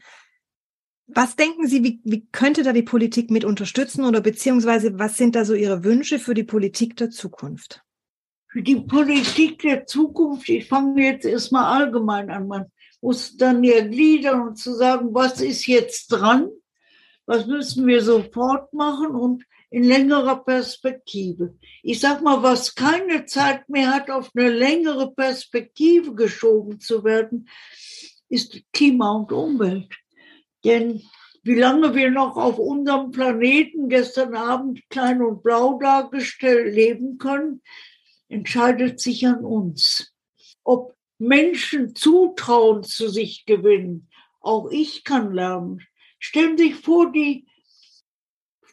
Was 1.07 1.35
denken 1.35 1.67
Sie, 1.67 1.83
wie, 1.83 2.01
wie 2.03 2.25
könnte 2.31 2.63
da 2.63 2.73
die 2.73 2.81
Politik 2.81 3.29
mit 3.29 3.45
unterstützen 3.45 4.05
oder 4.05 4.21
beziehungsweise 4.21 4.97
was 4.97 5.17
sind 5.17 5.35
da 5.35 5.45
so 5.45 5.53
Ihre 5.53 5.83
Wünsche 5.83 6.17
für 6.17 6.33
die 6.33 6.43
Politik 6.43 6.95
der 6.97 7.11
Zukunft? 7.11 7.83
Für 8.47 8.63
die 8.63 8.77
Politik 8.77 9.59
der 9.59 9.85
Zukunft, 9.85 10.49
ich 10.49 10.67
fange 10.67 11.03
jetzt 11.03 11.25
erstmal 11.25 11.79
allgemein 11.79 12.31
an, 12.31 12.47
man 12.47 12.65
muss 13.01 13.37
dann 13.37 13.63
ja 13.63 13.85
gliedern 13.85 14.47
und 14.47 14.55
zu 14.55 14.73
sagen, 14.73 15.13
was 15.13 15.41
ist 15.41 15.67
jetzt 15.67 16.07
dran, 16.07 16.49
was 17.27 17.45
müssen 17.45 17.85
wir 17.85 18.01
sofort 18.01 18.73
machen 18.73 19.11
und 19.11 19.43
in 19.75 19.83
längerer 19.83 20.41
Perspektive. 20.45 21.57
Ich 21.83 21.99
sag 21.99 22.21
mal, 22.21 22.41
was 22.41 22.75
keine 22.75 23.25
Zeit 23.25 23.67
mehr 23.67 23.93
hat, 23.93 24.09
auf 24.09 24.31
eine 24.33 24.49
längere 24.49 25.13
Perspektive 25.13 26.15
geschoben 26.15 26.79
zu 26.79 27.03
werden, 27.03 27.49
ist 28.29 28.57
Klima 28.71 29.11
und 29.11 29.33
Umwelt. 29.33 29.93
Denn 30.63 31.03
wie 31.43 31.55
lange 31.55 31.93
wir 31.93 32.09
noch 32.09 32.37
auf 32.37 32.57
unserem 32.57 33.11
Planeten 33.11 33.89
gestern 33.89 34.33
Abend 34.33 34.79
klein 34.89 35.21
und 35.21 35.43
blau 35.43 35.77
dargestellt 35.77 36.73
leben 36.73 37.17
können, 37.17 37.61
entscheidet 38.29 39.01
sich 39.01 39.27
an 39.27 39.43
uns. 39.43 40.15
Ob 40.63 40.95
Menschen 41.17 41.95
Zutrauen 41.95 42.83
zu 42.83 43.09
sich 43.09 43.45
gewinnen, 43.45 44.07
auch 44.39 44.71
ich 44.71 45.03
kann 45.03 45.33
lernen. 45.33 45.81
Stellen 46.17 46.57
Sie 46.57 46.69
sich 46.69 46.75
vor, 46.75 47.11
die 47.11 47.45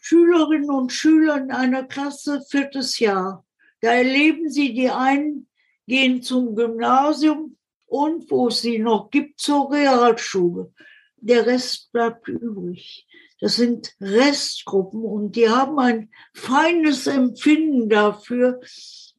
Schülerinnen 0.05 0.69
und 0.69 0.93
Schüler 0.93 1.37
in 1.37 1.53
einer 1.53 1.85
Klasse 1.85 2.43
viertes 2.51 2.99
Jahr. 2.99 3.47
Da 3.81 3.93
erleben 3.93 4.51
sie, 4.51 4.75
die 4.75 4.91
einen 4.91 5.47
gehen 5.87 6.23
zum 6.23 6.57
Gymnasium 6.57 7.57
und 7.87 8.29
wo 8.29 8.49
es 8.49 8.62
sie 8.62 8.81
noch 8.81 9.11
gibt, 9.11 9.38
zur 9.38 9.71
Realschule. 9.71 10.73
Der 11.19 11.47
Rest 11.47 11.93
bleibt 11.93 12.27
übrig. 12.27 13.07
Das 13.41 13.55
sind 13.57 13.95
Restgruppen 14.01 15.05
und 15.05 15.37
die 15.37 15.49
haben 15.49 15.79
ein 15.79 16.11
feines 16.35 17.07
Empfinden 17.07 17.88
dafür. 17.88 18.61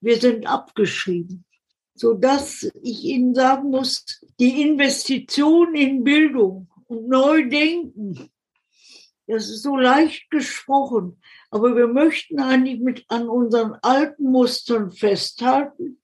Wir 0.01 0.17
sind 0.19 0.47
abgeschrieben. 0.47 1.45
So 1.95 2.13
dass 2.13 2.69
ich 2.81 3.05
Ihnen 3.05 3.35
sagen 3.35 3.69
muss, 3.69 4.03
die 4.37 4.61
Investition 4.61 5.75
in 5.75 6.03
Bildung 6.03 6.67
und 6.87 7.07
Neudenken 7.07 8.32
das 9.27 9.49
ist 9.49 9.63
so 9.63 9.75
leicht 9.77 10.29
gesprochen. 10.29 11.21
Aber 11.49 11.75
wir 11.75 11.87
möchten 11.87 12.39
eigentlich 12.39 12.79
mit 12.79 13.05
an 13.07 13.29
unseren 13.29 13.73
alten 13.81 14.31
Mustern 14.31 14.91
festhalten. 14.91 16.01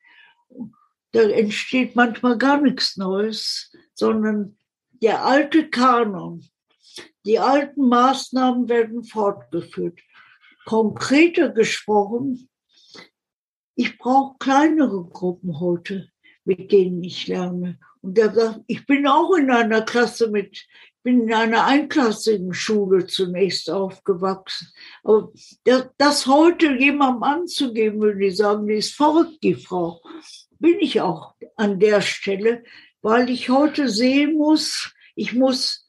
Da 1.11 1.21
entsteht 1.21 1.95
manchmal 1.95 2.37
gar 2.37 2.61
nichts 2.61 2.97
Neues, 2.97 3.71
sondern 3.93 4.57
der 5.01 5.25
alte 5.25 5.69
Kanon, 5.69 6.45
die 7.25 7.39
alten 7.39 7.87
Maßnahmen 7.87 8.69
werden 8.69 9.03
fortgeführt. 9.03 9.99
Konkreter 10.65 11.49
gesprochen, 11.49 12.49
ich 13.75 13.97
brauche 13.97 14.37
kleinere 14.39 15.05
Gruppen 15.05 15.59
heute, 15.59 16.09
mit 16.43 16.71
denen 16.71 17.03
ich 17.03 17.27
lerne. 17.27 17.79
Und 18.01 18.17
der 18.17 18.33
sagt, 18.33 18.61
ich 18.67 18.85
bin 18.85 19.07
auch 19.07 19.33
in 19.35 19.49
einer 19.51 19.81
Klasse 19.81 20.29
mit 20.29 20.65
bin 21.03 21.23
in 21.23 21.33
einer 21.33 21.65
einklassigen 21.65 22.53
Schule 22.53 23.07
zunächst 23.07 23.69
aufgewachsen. 23.69 24.67
Aber 25.03 25.31
das, 25.63 25.89
das 25.97 26.27
heute 26.27 26.73
jemandem 26.73 27.23
anzugeben, 27.23 28.01
würde 28.01 28.25
ich 28.25 28.37
sagen, 28.37 28.67
die 28.67 28.75
ist 28.75 28.95
verrückt, 28.95 29.43
die 29.43 29.55
Frau. 29.55 30.01
bin 30.59 30.79
ich 30.79 31.01
auch 31.01 31.35
an 31.55 31.79
der 31.79 32.01
Stelle, 32.01 32.63
weil 33.01 33.29
ich 33.29 33.49
heute 33.49 33.87
sehen 33.89 34.37
muss, 34.37 34.93
ich 35.15 35.33
muss 35.33 35.87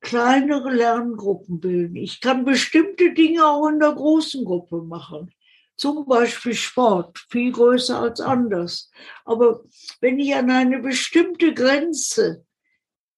kleinere 0.00 0.72
Lerngruppen 0.72 1.60
bilden. 1.60 1.96
Ich 1.96 2.20
kann 2.20 2.44
bestimmte 2.44 3.12
Dinge 3.12 3.46
auch 3.46 3.68
in 3.68 3.80
der 3.80 3.92
großen 3.92 4.44
Gruppe 4.44 4.82
machen. 4.82 5.32
Zum 5.76 6.06
Beispiel 6.06 6.54
Sport, 6.54 7.18
viel 7.30 7.52
größer 7.52 8.00
als 8.00 8.20
anders. 8.20 8.90
Aber 9.24 9.62
wenn 10.00 10.18
ich 10.18 10.34
an 10.34 10.50
eine 10.50 10.80
bestimmte 10.80 11.54
Grenze 11.54 12.44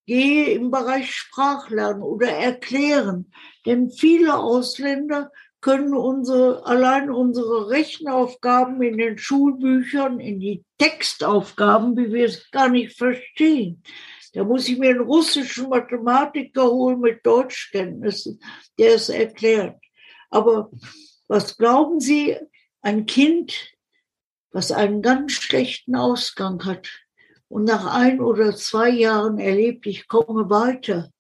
gehe 0.06 0.46
im 0.52 0.70
Bereich 0.70 1.12
Sprachlernen 1.12 2.02
oder 2.02 2.28
Erklären, 2.28 3.32
denn 3.66 3.90
viele 3.90 4.36
Ausländer 4.36 5.30
können 5.60 5.94
unsere, 5.94 6.64
allein 6.66 7.10
unsere 7.10 7.68
Rechenaufgaben 7.68 8.80
in 8.82 8.96
den 8.96 9.18
Schulbüchern, 9.18 10.18
in 10.18 10.40
die 10.40 10.64
Textaufgaben, 10.78 11.96
wie 11.96 12.12
wir 12.12 12.26
es 12.26 12.50
gar 12.50 12.68
nicht 12.68 12.96
verstehen. 12.96 13.82
Da 14.32 14.44
muss 14.44 14.68
ich 14.68 14.78
mir 14.78 14.90
einen 14.90 15.00
russischen 15.00 15.68
Mathematiker 15.68 16.70
holen 16.70 17.00
mit 17.00 17.26
Deutschkenntnissen, 17.26 18.40
der 18.78 18.94
es 18.94 19.08
erklärt. 19.08 19.76
Aber 20.30 20.70
was 21.28 21.56
glauben 21.58 22.00
Sie, 22.00 22.36
ein 22.80 23.06
Kind, 23.06 23.74
was 24.52 24.72
einen 24.72 25.02
ganz 25.02 25.32
schlechten 25.32 25.94
Ausgang 25.94 26.64
hat 26.64 26.88
und 27.50 27.64
nach 27.64 27.84
ein 27.92 28.20
oder 28.20 28.54
zwei 28.54 28.88
Jahren 28.90 29.38
erlebt, 29.38 29.84
ich 29.86 30.06
komme 30.06 30.48
weiter, 30.48 31.10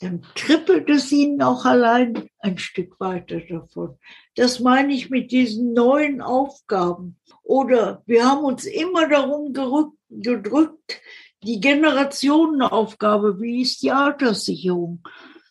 dann 0.00 0.22
trippelt 0.34 0.90
es 0.90 1.10
ihnen 1.12 1.40
auch 1.40 1.64
allein 1.64 2.28
ein 2.40 2.58
Stück 2.58 2.98
weiter 2.98 3.40
davon. 3.40 3.96
Das 4.34 4.58
meine 4.58 4.92
ich 4.92 5.08
mit 5.08 5.30
diesen 5.30 5.74
neuen 5.74 6.20
Aufgaben. 6.20 7.16
Oder 7.44 8.02
wir 8.06 8.28
haben 8.28 8.44
uns 8.44 8.64
immer 8.64 9.08
darum 9.08 9.52
gerückt, 9.52 9.96
gedrückt, 10.10 11.00
die 11.44 11.60
Generationenaufgabe, 11.60 13.40
wie 13.40 13.62
ist 13.62 13.82
die 13.82 13.92
Alterssicherung? 13.92 15.02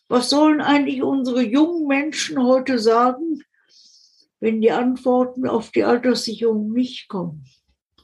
Was 0.08 0.28
sollen 0.28 0.60
eigentlich 0.60 1.02
unsere 1.02 1.42
jungen 1.42 1.86
Menschen 1.86 2.42
heute 2.42 2.78
sagen, 2.78 3.42
wenn 4.40 4.60
die 4.60 4.72
Antworten 4.72 5.48
auf 5.48 5.70
die 5.70 5.84
Alterssicherung 5.84 6.70
nicht 6.70 7.08
kommen? 7.08 7.46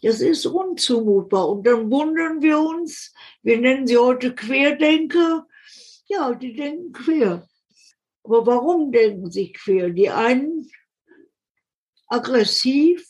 Das 0.05 0.21
ist 0.21 0.45
unzumutbar. 0.45 1.49
Und 1.49 1.67
dann 1.67 1.90
wundern 1.90 2.43
wir 2.43 2.59
uns, 2.61 3.14
wir 3.43 3.59
nennen 3.59 3.87
sie 3.87 3.97
heute 3.97 4.35
Querdenker, 4.35 5.47
ja, 6.07 6.35
die 6.35 6.53
denken 6.55 6.93
quer. 6.93 7.49
Aber 8.23 8.45
warum 8.47 8.93
denken 8.93 9.31
sie 9.31 9.53
quer? 9.53 9.88
Die 9.88 10.11
einen 10.11 10.71
aggressiv, 12.07 13.09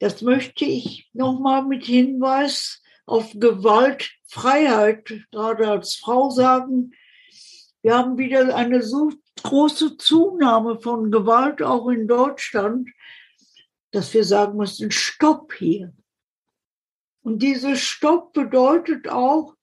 das 0.00 0.20
möchte 0.20 0.64
ich 0.64 1.08
nochmal 1.12 1.64
mit 1.64 1.84
Hinweis 1.84 2.82
auf 3.06 3.30
Gewaltfreiheit, 3.34 5.12
gerade 5.30 5.68
als 5.68 5.94
Frau 5.94 6.28
sagen, 6.28 6.90
wir 7.82 7.96
haben 7.96 8.18
wieder 8.18 8.52
eine 8.56 8.82
so 8.82 9.12
große 9.44 9.96
Zunahme 9.98 10.80
von 10.80 11.12
Gewalt 11.12 11.62
auch 11.62 11.88
in 11.88 12.08
Deutschland, 12.08 12.88
dass 13.94 14.12
wir 14.12 14.24
sagen 14.24 14.56
müssen, 14.56 14.90
Stopp 14.90 15.54
hier. 15.54 15.94
Und 17.22 17.42
dieses 17.42 17.80
Stopp 17.80 18.32
bedeutet 18.32 19.08
auch, 19.08 19.54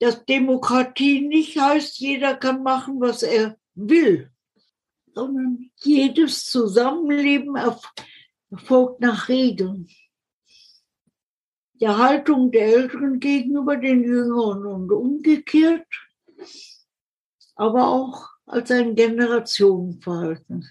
dass 0.00 0.24
Demokratie 0.24 1.20
nicht 1.20 1.58
heißt, 1.58 1.98
jeder 1.98 2.34
kann 2.34 2.62
machen, 2.62 2.98
was 3.00 3.22
er 3.22 3.58
will, 3.74 4.30
sondern 5.14 5.70
jedes 5.76 6.46
Zusammenleben 6.46 7.56
erfolgt 8.50 9.00
nach 9.00 9.28
Regeln. 9.28 9.88
Der 11.74 11.98
Haltung 11.98 12.50
der 12.50 12.66
Älteren 12.66 13.20
gegenüber 13.20 13.76
den 13.76 14.02
Jüngeren 14.02 14.64
und 14.64 14.90
umgekehrt, 14.90 15.86
aber 17.54 17.86
auch 17.88 18.30
als 18.46 18.70
ein 18.70 18.94
Generationenverhalten. 18.94 20.66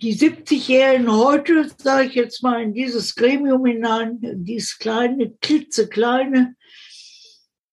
Die 0.00 0.14
70-Jährigen 0.14 1.10
heute, 1.12 1.68
sage 1.76 2.06
ich 2.06 2.14
jetzt 2.14 2.40
mal, 2.44 2.62
in 2.62 2.72
dieses 2.72 3.16
Gremium 3.16 3.66
hinein, 3.66 4.20
dieses 4.20 4.78
kleine, 4.78 5.32
klitzekleine, 5.40 6.54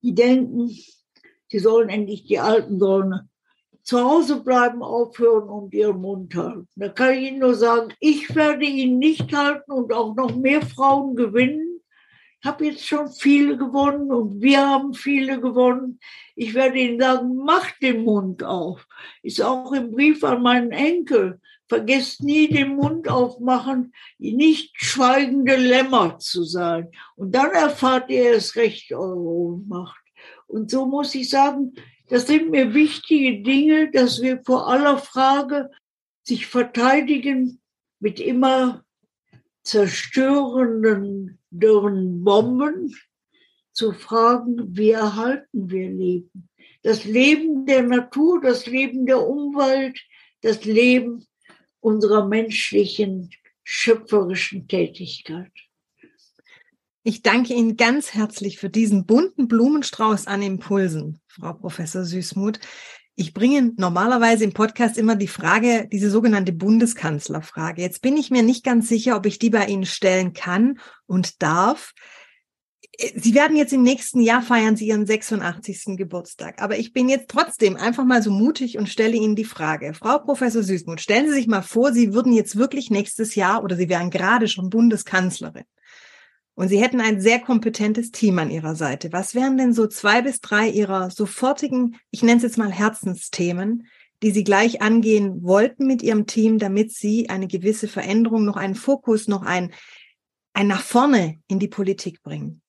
die 0.02 0.16
denken, 0.16 0.76
sie 1.48 1.60
sollen 1.60 1.90
endlich, 1.90 2.26
die 2.26 2.40
Alten 2.40 2.80
sollen 2.80 3.30
zu 3.84 4.00
Hause 4.00 4.42
bleiben, 4.42 4.82
aufhören 4.82 5.48
und 5.50 5.72
ihren 5.76 6.02
Mund 6.02 6.34
halten. 6.34 6.68
Da 6.76 6.90
kann 6.90 7.14
ich 7.14 7.30
Ihnen 7.30 7.40
nur 7.40 7.54
sagen, 7.54 7.94
ich 8.00 8.34
werde 8.36 8.66
ihn 8.66 8.98
nicht 8.98 9.32
halten 9.32 9.72
und 9.72 9.94
auch 9.94 10.16
noch 10.16 10.36
mehr 10.36 10.64
Frauen 10.64 11.16
gewinnen. 11.16 11.80
Ich 12.42 12.48
habe 12.48 12.66
jetzt 12.66 12.88
schon 12.88 13.08
viele 13.10 13.56
gewonnen 13.56 14.12
und 14.12 14.42
wir 14.42 14.68
haben 14.68 14.96
viele 14.96 15.40
gewonnen. 15.40 16.00
Ich 16.36 16.56
werde 16.56 16.80
Ihnen 16.80 17.00
sagen, 17.00 17.36
macht 17.36 17.76
den 17.84 18.04
Mund 18.04 18.44
auf. 18.44 18.88
Ist 19.22 19.44
auch 19.44 19.72
im 19.74 19.92
Brief 19.92 20.24
an 20.24 20.42
meinen 20.42 20.72
Enkel. 20.72 21.40
Vergesst 21.68 22.22
nie 22.22 22.48
den 22.48 22.76
Mund 22.76 23.10
aufmachen, 23.10 23.94
nicht 24.20 24.74
schweigende 24.76 25.56
Lämmer 25.56 26.20
zu 26.20 26.44
sein. 26.44 26.92
Und 27.16 27.34
dann 27.34 27.52
erfahrt 27.52 28.10
ihr 28.10 28.34
es 28.34 28.56
recht 28.56 28.94
eure 28.94 29.18
Ohnmacht. 29.18 30.04
Und 30.48 30.70
so 30.70 30.86
muss 30.86 31.16
ich 31.16 31.30
sagen, 31.30 31.74
das 32.10 32.28
sind 32.28 32.52
mir 32.52 32.74
wichtige 32.74 33.42
Dinge, 33.42 33.90
dass 33.92 34.22
wir 34.22 34.44
vor 34.44 34.68
aller 34.68 35.00
Frage 35.00 35.72
sich 36.24 36.46
verteidigen 36.46 37.60
mit 38.00 38.20
immer 38.20 38.84
zerstörenden 39.64 41.40
dürren 41.50 42.24
Bomben, 42.24 42.96
zu 43.76 43.92
fragen, 43.92 44.76
wie 44.76 44.92
erhalten 44.92 45.70
wir 45.70 45.90
Leben? 45.90 46.50
Das 46.82 47.04
Leben 47.04 47.66
der 47.66 47.84
Natur, 47.84 48.40
das 48.42 48.66
Leben 48.66 49.06
der 49.06 49.28
Umwelt, 49.28 50.00
das 50.42 50.64
Leben 50.64 51.26
unserer 51.86 52.28
menschlichen, 52.28 53.30
schöpferischen 53.64 54.68
Tätigkeit. 54.68 55.52
Ich 57.04 57.22
danke 57.22 57.54
Ihnen 57.54 57.78
ganz 57.78 58.16
herzlich 58.16 58.58
für 58.58 58.72
diesen 58.72 59.06
bunten 59.06 59.48
Blumenstrauß 59.48 60.26
an 60.26 60.42
Impulsen, 60.42 61.22
Frau 61.28 61.54
Professor 61.54 62.04
Süßmuth. 62.04 62.60
Ich 63.16 63.36
bringe 63.36 63.72
normalerweise 63.78 64.44
im 64.44 64.54
Podcast 64.54 64.98
immer 64.98 65.16
die 65.16 65.28
Frage, 65.28 65.88
diese 65.92 66.10
sogenannte 66.10 66.54
Bundeskanzlerfrage. 66.54 67.84
Jetzt 67.84 68.02
bin 68.02 68.18
ich 68.18 68.32
mir 68.32 68.42
nicht 68.42 68.64
ganz 68.66 68.90
sicher, 68.90 69.16
ob 69.16 69.28
ich 69.28 69.38
die 69.38 69.52
bei 69.52 69.68
Ihnen 69.68 69.86
stellen 69.86 70.34
kann 70.34 70.80
und 71.06 71.44
darf. 71.44 71.94
Sie 73.16 73.34
werden 73.34 73.58
jetzt 73.58 73.74
im 73.74 73.84
nächsten 73.84 74.22
Jahr 74.22 74.42
feiern 74.42 74.76
Sie 74.76 74.88
Ihren 74.88 75.06
86. 75.06 75.98
Geburtstag. 75.98 76.62
Aber 76.62 76.78
ich 76.78 76.94
bin 76.94 77.10
jetzt 77.10 77.30
trotzdem 77.30 77.76
einfach 77.76 78.06
mal 78.06 78.22
so 78.22 78.32
mutig 78.32 78.78
und 78.78 78.90
stelle 78.90 79.16
Ihnen 79.16 79.36
die 79.36 79.46
Frage. 79.46 79.94
Frau 79.94 80.20
Professor 80.20 80.64
Süßmuth, 80.64 81.02
stellen 81.02 81.28
Sie 81.28 81.34
sich 81.34 81.48
mal 81.48 81.62
vor, 81.62 81.94
Sie 81.94 82.14
würden 82.14 82.34
jetzt 82.34 82.58
wirklich 82.58 82.90
nächstes 82.90 83.36
Jahr 83.36 83.64
oder 83.64 83.76
Sie 83.76 83.90
wären 83.90 84.10
gerade 84.10 84.48
schon 84.48 84.70
Bundeskanzlerin. 84.70 85.66
Und 86.56 86.70
Sie 86.70 86.82
hätten 86.82 87.02
ein 87.02 87.20
sehr 87.20 87.40
kompetentes 87.40 88.12
Team 88.12 88.40
an 88.40 88.50
Ihrer 88.50 88.76
Seite. 88.76 89.12
Was 89.12 89.36
wären 89.36 89.58
denn 89.58 89.74
so 89.74 89.88
zwei 89.88 90.22
bis 90.22 90.40
drei 90.40 90.70
Ihrer 90.70 91.12
sofortigen, 91.12 91.98
ich 92.12 92.24
nenne 92.24 92.38
es 92.38 92.44
jetzt 92.44 92.58
mal 92.58 92.72
Herzensthemen, 92.72 93.88
die 94.24 94.32
Sie 94.32 94.46
gleich 94.46 94.82
angehen 94.82 95.44
wollten 95.44 95.86
mit 95.86 96.02
Ihrem 96.02 96.28
Team, 96.28 96.58
damit 96.58 96.94
Sie 96.94 97.30
eine 97.30 97.48
gewisse 97.48 97.90
Veränderung, 97.90 98.46
noch 98.46 98.56
einen 98.56 98.76
Fokus, 98.76 99.28
noch 99.28 99.44
ein, 99.44 99.74
ein 100.54 100.68
nach 100.68 100.82
vorne 100.82 101.40
in 101.48 101.60
die 101.60 101.68
Politik 101.68 102.24
bringen? 102.24 102.62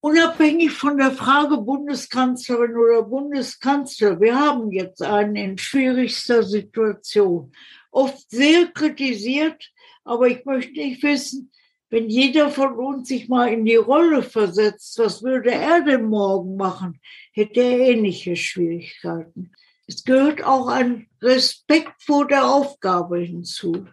Unabhängig 0.00 0.70
von 0.70 0.96
der 0.96 1.10
Frage 1.10 1.56
Bundeskanzlerin 1.56 2.76
oder 2.76 3.02
Bundeskanzler, 3.02 4.20
wir 4.20 4.38
haben 4.38 4.70
jetzt 4.70 5.02
einen 5.02 5.34
in 5.34 5.58
schwierigster 5.58 6.44
Situation. 6.44 7.52
Oft 7.90 8.30
sehr 8.30 8.68
kritisiert, 8.68 9.72
aber 10.04 10.28
ich 10.28 10.44
möchte 10.44 10.78
nicht 10.78 11.02
wissen, 11.02 11.50
wenn 11.90 12.08
jeder 12.08 12.50
von 12.50 12.74
uns 12.74 13.08
sich 13.08 13.28
mal 13.28 13.52
in 13.52 13.64
die 13.64 13.76
Rolle 13.76 14.22
versetzt, 14.22 14.98
was 14.98 15.22
würde 15.22 15.50
er 15.50 15.82
denn 15.82 16.04
morgen 16.04 16.56
machen, 16.56 17.00
hätte 17.32 17.60
er 17.60 17.80
ähnliche 17.80 18.36
Schwierigkeiten. 18.36 19.52
Es 19.88 20.04
gehört 20.04 20.44
auch 20.44 20.68
ein 20.68 21.08
Respekt 21.22 22.02
vor 22.02 22.28
der 22.28 22.46
Aufgabe 22.46 23.18
hinzu. 23.18 23.86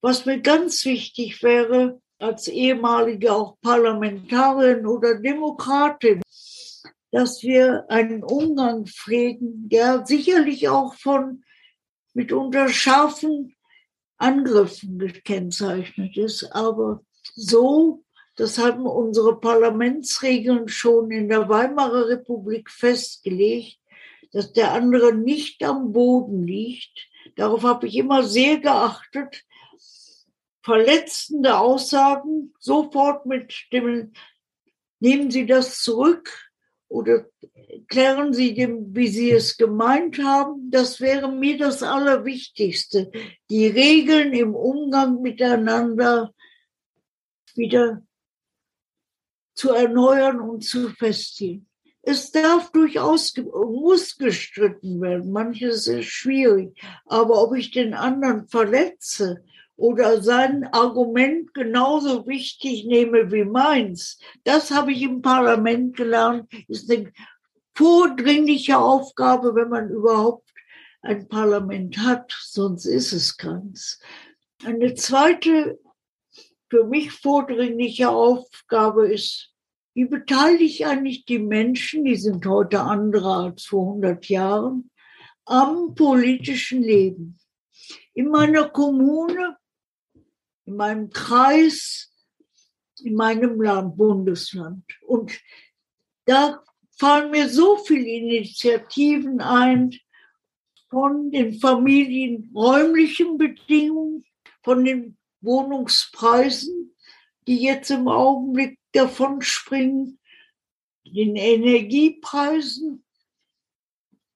Was 0.00 0.24
mir 0.24 0.40
ganz 0.40 0.84
wichtig 0.84 1.42
wäre, 1.42 2.00
als 2.22 2.48
ehemalige 2.48 3.32
auch 3.32 3.56
Parlamentarierin 3.60 4.86
oder 4.86 5.16
Demokratin, 5.20 6.22
dass 7.10 7.42
wir 7.42 7.84
einen 7.88 8.22
Umgang 8.22 8.86
pflegen, 8.86 9.68
der 9.68 10.06
sicherlich 10.06 10.68
auch 10.68 10.94
von 10.94 11.44
mitunter 12.14 12.68
scharfen 12.68 13.54
Angriffen 14.18 14.98
gekennzeichnet 14.98 16.16
ist, 16.16 16.44
aber 16.52 17.02
so, 17.34 18.04
das 18.36 18.56
haben 18.56 18.86
unsere 18.86 19.40
Parlamentsregeln 19.40 20.68
schon 20.68 21.10
in 21.10 21.28
der 21.28 21.48
Weimarer 21.48 22.08
Republik 22.08 22.70
festgelegt, 22.70 23.78
dass 24.32 24.52
der 24.52 24.72
andere 24.72 25.12
nicht 25.12 25.62
am 25.64 25.92
Boden 25.92 26.46
liegt. 26.46 27.08
Darauf 27.36 27.64
habe 27.64 27.88
ich 27.88 27.96
immer 27.96 28.22
sehr 28.22 28.58
geachtet, 28.58 29.44
verletzende 30.62 31.58
Aussagen 31.58 32.54
sofort 32.58 33.26
mit 33.26 33.54
dem, 33.72 34.12
nehmen 35.00 35.30
Sie 35.30 35.46
das 35.46 35.82
zurück 35.82 36.50
oder 36.88 37.26
klären 37.88 38.32
Sie 38.32 38.54
dem, 38.54 38.94
wie 38.94 39.08
Sie 39.08 39.30
es 39.30 39.56
gemeint 39.56 40.22
haben. 40.22 40.70
Das 40.70 41.00
wäre 41.00 41.30
mir 41.30 41.58
das 41.58 41.82
Allerwichtigste. 41.82 43.10
Die 43.50 43.66
Regeln 43.66 44.32
im 44.32 44.54
Umgang 44.54 45.20
miteinander 45.20 46.32
wieder 47.54 48.02
zu 49.54 49.70
erneuern 49.70 50.40
und 50.40 50.64
zu 50.64 50.90
festigen. 50.90 51.68
Es 52.02 52.32
darf 52.32 52.72
durchaus, 52.72 53.32
muss 53.36 54.16
gestritten 54.16 55.00
werden. 55.00 55.30
Manches 55.30 55.86
ist 55.86 56.06
schwierig. 56.06 56.76
Aber 57.06 57.40
ob 57.42 57.54
ich 57.54 57.70
den 57.70 57.94
anderen 57.94 58.48
verletze 58.48 59.44
oder 59.82 60.22
sein 60.22 60.62
Argument 60.70 61.52
genauso 61.54 62.24
wichtig 62.28 62.84
nehme 62.84 63.32
wie 63.32 63.44
meins, 63.44 64.16
das 64.44 64.70
habe 64.70 64.92
ich 64.92 65.02
im 65.02 65.22
Parlament 65.22 65.96
gelernt, 65.96 66.48
ist 66.68 66.88
eine 66.88 67.12
vordringliche 67.74 68.78
Aufgabe, 68.78 69.56
wenn 69.56 69.70
man 69.70 69.90
überhaupt 69.90 70.48
ein 71.00 71.26
Parlament 71.26 71.98
hat. 71.98 72.32
Sonst 72.42 72.86
ist 72.86 73.12
es 73.12 73.36
keins. 73.36 73.98
Eine 74.64 74.94
zweite 74.94 75.80
für 76.70 76.84
mich 76.84 77.10
vordringliche 77.10 78.08
Aufgabe 78.08 79.12
ist, 79.12 79.50
wie 79.94 80.04
beteilige 80.04 80.62
ich 80.62 80.86
eigentlich 80.86 81.24
die 81.24 81.40
Menschen, 81.40 82.04
die 82.04 82.14
sind 82.14 82.46
heute 82.46 82.82
andere 82.82 83.34
als 83.34 83.64
vor 83.64 83.88
100 83.88 84.28
Jahren, 84.28 84.92
am 85.44 85.96
politischen 85.96 86.84
Leben? 86.84 87.40
In 88.14 88.28
meiner 88.28 88.68
Kommune, 88.68 89.56
in 90.64 90.76
meinem 90.76 91.10
Kreis, 91.10 92.12
in 93.02 93.14
meinem 93.14 93.60
Land, 93.60 93.96
Bundesland. 93.96 94.84
Und 95.06 95.38
da 96.26 96.62
fallen 96.98 97.30
mir 97.30 97.48
so 97.48 97.76
viele 97.78 98.06
Initiativen 98.06 99.40
ein 99.40 99.92
von 100.88 101.30
den 101.30 101.58
familienräumlichen 101.58 103.38
Bedingungen, 103.38 104.24
von 104.62 104.84
den 104.84 105.16
Wohnungspreisen, 105.40 106.94
die 107.46 107.62
jetzt 107.62 107.90
im 107.90 108.08
Augenblick 108.08 108.78
davon 108.92 109.42
springen, 109.42 110.20
den 111.04 111.34
Energiepreisen. 111.36 113.04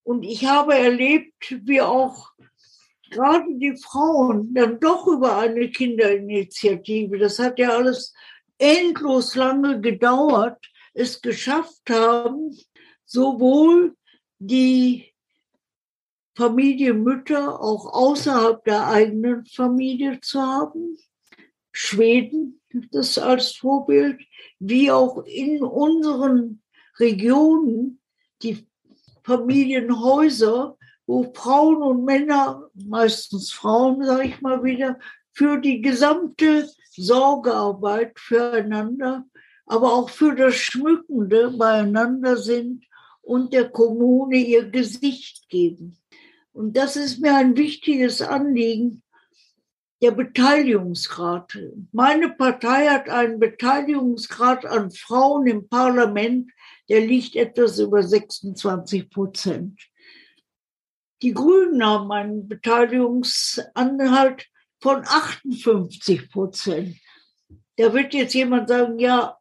Und 0.03 0.23
ich 0.23 0.47
habe 0.47 0.75
erlebt, 0.75 1.57
wie 1.67 1.81
auch 1.81 2.31
gerade 3.11 3.47
die 3.49 3.77
Frauen 3.77 4.53
dann 4.55 4.81
doch 4.81 5.07
über 5.07 5.39
eine 5.39 5.71
Kinderinitiative, 5.71 7.19
das 7.19 7.39
hat 7.39 7.59
ja 7.59 7.71
alles 7.71 8.15
endlos 8.59 9.35
lange 9.35 9.81
gedauert, 9.81 10.65
es 10.95 11.21
geschafft 11.21 11.91
haben, 11.91 12.57
sowohl 13.05 13.95
die 14.39 15.13
Familienmütter 16.37 17.61
auch 17.61 17.93
außerhalb 17.93 18.63
der 18.65 18.89
eigenen 18.89 19.47
Familie 19.47 20.21
zu 20.21 20.41
haben. 20.41 20.99
Schweden 21.73 22.61
das 22.91 23.19
als 23.19 23.53
Vorbild, 23.53 24.21
wie 24.59 24.91
auch 24.91 25.25
in 25.25 25.63
unseren 25.63 26.63
Regionen 26.99 28.01
die 28.43 28.67
Familienhäuser, 29.25 30.77
wo 31.07 31.33
Frauen 31.33 31.83
und 31.83 32.05
Männer, 32.05 32.69
meistens 32.75 33.53
Frauen, 33.53 34.05
sage 34.05 34.29
ich 34.29 34.41
mal 34.41 34.63
wieder, 34.65 34.99
für 35.33 35.59
die 35.61 35.81
gesamte 35.81 36.69
Sorgearbeit 36.93 38.19
füreinander, 38.19 39.25
aber 39.67 39.93
auch 39.93 40.11
für 40.11 40.35
das 40.35 40.55
Schmückende 40.55 41.51
beieinander 41.51 42.37
sind 42.37 42.85
und 43.23 43.53
der 43.53 43.69
Kommune 43.69 44.37
ihr 44.37 44.71
Gesicht 44.71 45.49
geben. 45.49 45.99
Und 46.53 46.77
das 46.77 46.97
ist 46.97 47.21
mir 47.21 47.37
ein 47.37 47.57
wichtiges 47.57 48.23
Anliegen, 48.23 49.03
der 50.03 50.11
Beteiligungsgrad. 50.11 51.59
Meine 51.93 52.31
Partei 52.31 52.87
hat 52.89 53.09
einen 53.09 53.39
Beteiligungsgrad 53.39 54.65
an 54.65 54.91
Frauen 54.91 55.47
im 55.47 55.69
Parlament, 55.69 56.51
der 56.89 57.01
liegt 57.01 57.35
etwas 57.37 57.79
über 57.79 58.03
26 58.03 59.11
Prozent. 59.11 59.81
Die 61.23 61.33
Grünen 61.33 61.85
haben 61.85 62.13
einen 62.13 62.49
Beteiligungsanhalt 62.49 64.47
von 64.81 65.03
58 65.05 66.31
Prozent. 66.31 66.97
Da 67.77 67.93
wird 67.93 68.15
jetzt 68.15 68.35
jemand 68.35 68.69
sagen, 68.69 68.99
ja, 68.99 69.39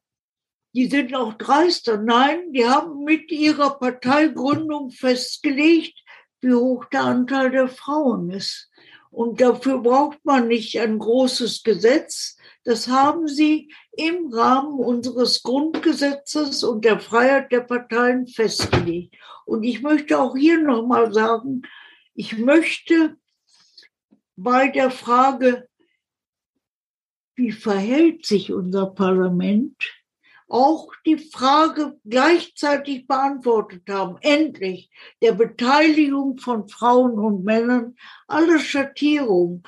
die 0.73 0.87
sind 0.87 1.15
auch 1.15 1.33
dreister. 1.33 1.97
Nein, 1.97 2.51
die 2.51 2.65
haben 2.65 3.03
mit 3.03 3.31
ihrer 3.31 3.77
Parteigründung 3.79 4.91
festgelegt, 4.91 5.97
wie 6.41 6.53
hoch 6.53 6.85
der 6.85 7.03
Anteil 7.03 7.51
der 7.51 7.67
Frauen 7.67 8.29
ist. 8.29 8.69
Und 9.09 9.39
dafür 9.39 9.79
braucht 9.79 10.19
man 10.25 10.49
nicht 10.49 10.77
ein 10.77 10.99
großes 10.99 11.63
Gesetz. 11.63 12.37
Das 12.65 12.89
haben 12.89 13.27
sie 13.27 13.71
im 13.97 14.33
Rahmen 14.33 14.79
unseres 14.79 15.43
Grundgesetzes 15.43 16.63
und 16.63 16.85
der 16.85 16.99
Freiheit 16.99 17.51
der 17.51 17.61
Parteien 17.61 18.27
festgelegt. 18.27 19.15
Und 19.45 19.63
ich 19.63 19.81
möchte 19.81 20.19
auch 20.19 20.35
hier 20.35 20.61
nochmal 20.61 21.13
sagen, 21.13 21.61
ich 22.13 22.37
möchte 22.37 23.17
bei 24.35 24.67
der 24.67 24.91
Frage, 24.91 25.67
wie 27.35 27.51
verhält 27.51 28.25
sich 28.25 28.51
unser 28.51 28.87
Parlament, 28.87 29.75
auch 30.47 30.91
die 31.05 31.17
Frage 31.17 31.99
gleichzeitig 32.05 33.07
beantwortet 33.07 33.83
haben, 33.89 34.17
endlich 34.21 34.89
der 35.21 35.33
Beteiligung 35.33 36.37
von 36.37 36.69
Frauen 36.69 37.17
und 37.17 37.43
Männern, 37.43 37.95
alle 38.27 38.59
Schattierungen, 38.59 39.63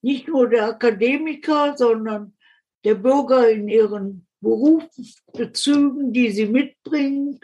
nicht 0.00 0.26
nur 0.26 0.48
der 0.48 0.66
Akademiker, 0.66 1.76
sondern 1.76 2.34
der 2.84 2.94
Bürger 2.94 3.48
in 3.48 3.68
ihren 3.68 4.26
Berufsbezügen, 4.40 6.12
die 6.12 6.30
sie 6.30 6.46
mitbringen, 6.46 7.40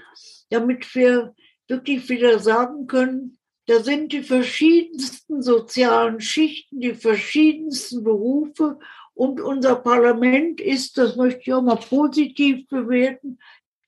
damit 0.50 0.94
wir 0.94 1.34
wirklich 1.68 2.08
wieder 2.08 2.38
sagen 2.38 2.86
können, 2.86 3.38
da 3.66 3.80
sind 3.80 4.12
die 4.12 4.22
verschiedensten 4.22 5.42
sozialen 5.42 6.20
Schichten, 6.20 6.80
die 6.80 6.94
verschiedensten 6.94 8.02
Berufe 8.02 8.78
und 9.14 9.40
unser 9.40 9.76
Parlament 9.76 10.60
ist, 10.60 10.96
das 10.96 11.16
möchte 11.16 11.40
ich 11.40 11.52
auch 11.52 11.60
mal 11.60 11.76
positiv 11.76 12.66
bewerten, 12.68 13.38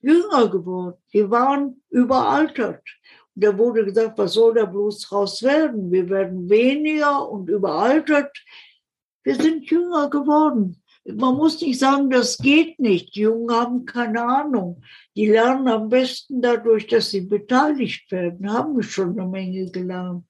jünger 0.03 0.49
geworden. 0.49 0.97
Die 1.13 1.31
waren 1.31 1.83
überaltert. 1.89 2.83
Und 3.35 3.45
da 3.45 3.57
wurde 3.57 3.85
gesagt, 3.85 4.19
was 4.19 4.35
soll 4.35 4.55
da 4.55 4.65
bloß 4.65 5.01
draus 5.03 5.43
werden? 5.43 5.91
Wir 5.91 6.09
werden 6.11 6.51
weniger 6.51 7.31
und 7.31 7.49
überaltert. 7.49 8.37
Wir 9.23 9.37
sind 9.37 9.71
jünger 9.71 10.11
geworden. 10.11 10.83
Man 11.05 11.37
muss 11.37 11.61
nicht 11.61 11.79
sagen, 11.79 12.11
das 12.11 12.39
geht 12.39 12.79
nicht. 12.79 13.15
Die 13.15 13.21
Jungen 13.21 13.51
haben 13.55 13.87
keine 13.87 14.23
Ahnung. 14.23 14.83
Die 15.17 15.27
lernen 15.27 15.69
am 15.69 15.89
besten 15.89 16.43
dadurch, 16.43 16.87
dass 16.87 17.11
sie 17.11 17.23
beteiligt 17.23 18.11
werden, 18.13 18.53
haben 18.53 18.83
schon 18.83 19.19
eine 19.19 19.29
Menge 19.29 19.71
gelernt. 19.71 20.25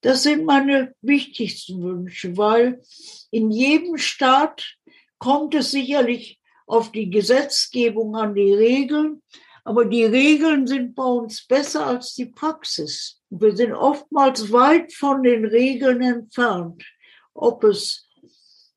Das 0.00 0.22
sind 0.22 0.44
meine 0.44 0.94
wichtigsten 1.02 1.82
Wünsche, 1.82 2.36
weil 2.36 2.82
in 3.30 3.50
jedem 3.50 3.96
Staat 3.96 4.76
kommt 5.18 5.54
es 5.54 5.70
sicherlich 5.70 6.40
auf 6.66 6.92
die 6.92 7.10
Gesetzgebung 7.10 8.14
an 8.16 8.34
die 8.34 8.52
Regeln, 8.52 9.22
aber 9.64 9.86
die 9.86 10.04
Regeln 10.04 10.66
sind 10.66 10.94
bei 10.94 11.04
uns 11.04 11.46
besser 11.46 11.86
als 11.86 12.14
die 12.14 12.26
Praxis. 12.26 13.22
Wir 13.30 13.56
sind 13.56 13.72
oftmals 13.72 14.52
weit 14.52 14.92
von 14.92 15.22
den 15.22 15.46
Regeln 15.46 16.02
entfernt, 16.02 16.84
ob 17.32 17.64
es 17.64 18.06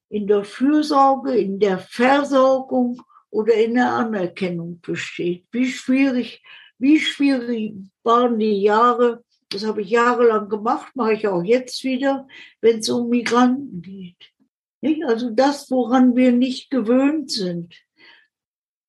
in 0.10 0.28
der 0.28 0.44
Fürsorge, 0.44 1.36
in 1.36 1.60
der 1.60 1.80
Versorgung 1.80 3.02
oder 3.30 3.54
in 3.54 3.76
der 3.76 3.92
Anerkennung 3.92 4.80
besteht. 4.82 5.46
Wie 5.52 5.72
schwierig, 5.72 6.44
wie 6.78 7.00
schwierig 7.00 7.76
waren 8.04 8.40
die 8.40 8.62
Jahre 8.62 9.24
das 9.50 9.66
habe 9.66 9.82
ich 9.82 9.90
jahrelang 9.90 10.50
gemacht, 10.50 10.96
mache 10.96 11.14
ich 11.14 11.28
auch 11.28 11.44
jetzt 11.44 11.84
wieder, 11.84 12.28
wenn 12.62 12.80
es 12.80 12.90
um 12.90 13.10
Migranten 13.10 13.82
geht. 13.82 14.34
Nicht? 14.82 15.04
Also 15.06 15.30
das, 15.30 15.72
woran 15.72 16.16
wir 16.16 16.32
nicht 16.32 16.70
gewöhnt 16.70 17.32
sind, 17.32 17.74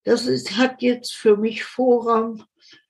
das 0.05 0.27
ist, 0.27 0.57
hat 0.57 0.83
jetzt 0.83 1.15
für 1.15 1.37
mich 1.37 1.65
Vorrang. 1.65 2.45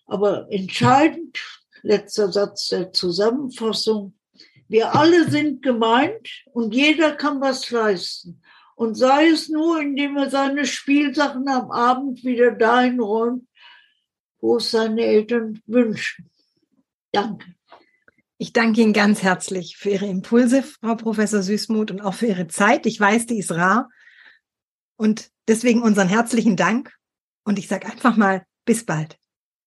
Aber 0.06 0.50
entscheidend, 0.50 1.38
letzter 1.82 2.32
Satz 2.32 2.68
der 2.68 2.92
Zusammenfassung, 2.92 4.17
wir 4.68 4.94
alle 4.94 5.30
sind 5.30 5.62
gemeint 5.62 6.44
und 6.52 6.74
jeder 6.74 7.12
kann 7.12 7.40
was 7.40 7.70
leisten. 7.70 8.42
Und 8.76 8.94
sei 8.94 9.28
es 9.28 9.48
nur, 9.48 9.80
indem 9.80 10.16
er 10.16 10.30
seine 10.30 10.64
Spielsachen 10.64 11.48
am 11.48 11.70
Abend 11.70 12.22
wieder 12.22 12.52
dahin 12.52 13.00
räumt, 13.00 13.48
wo 14.40 14.58
es 14.58 14.70
seine 14.70 15.02
Eltern 15.02 15.60
wünschen. 15.66 16.30
Danke. 17.10 17.54
Ich 18.36 18.52
danke 18.52 18.82
Ihnen 18.82 18.92
ganz 18.92 19.24
herzlich 19.24 19.76
für 19.76 19.90
Ihre 19.90 20.06
Impulse, 20.06 20.62
Frau 20.62 20.94
Professor 20.94 21.42
Süßmuth, 21.42 21.90
und 21.90 22.00
auch 22.02 22.14
für 22.14 22.26
Ihre 22.26 22.46
Zeit. 22.46 22.86
Ich 22.86 23.00
weiß, 23.00 23.26
die 23.26 23.38
ist 23.38 23.50
rar. 23.50 23.90
Und 24.96 25.30
deswegen 25.48 25.82
unseren 25.82 26.08
herzlichen 26.08 26.54
Dank. 26.54 26.94
Und 27.44 27.58
ich 27.58 27.66
sage 27.66 27.86
einfach 27.86 28.16
mal, 28.16 28.46
bis 28.64 28.86
bald. 28.86 29.18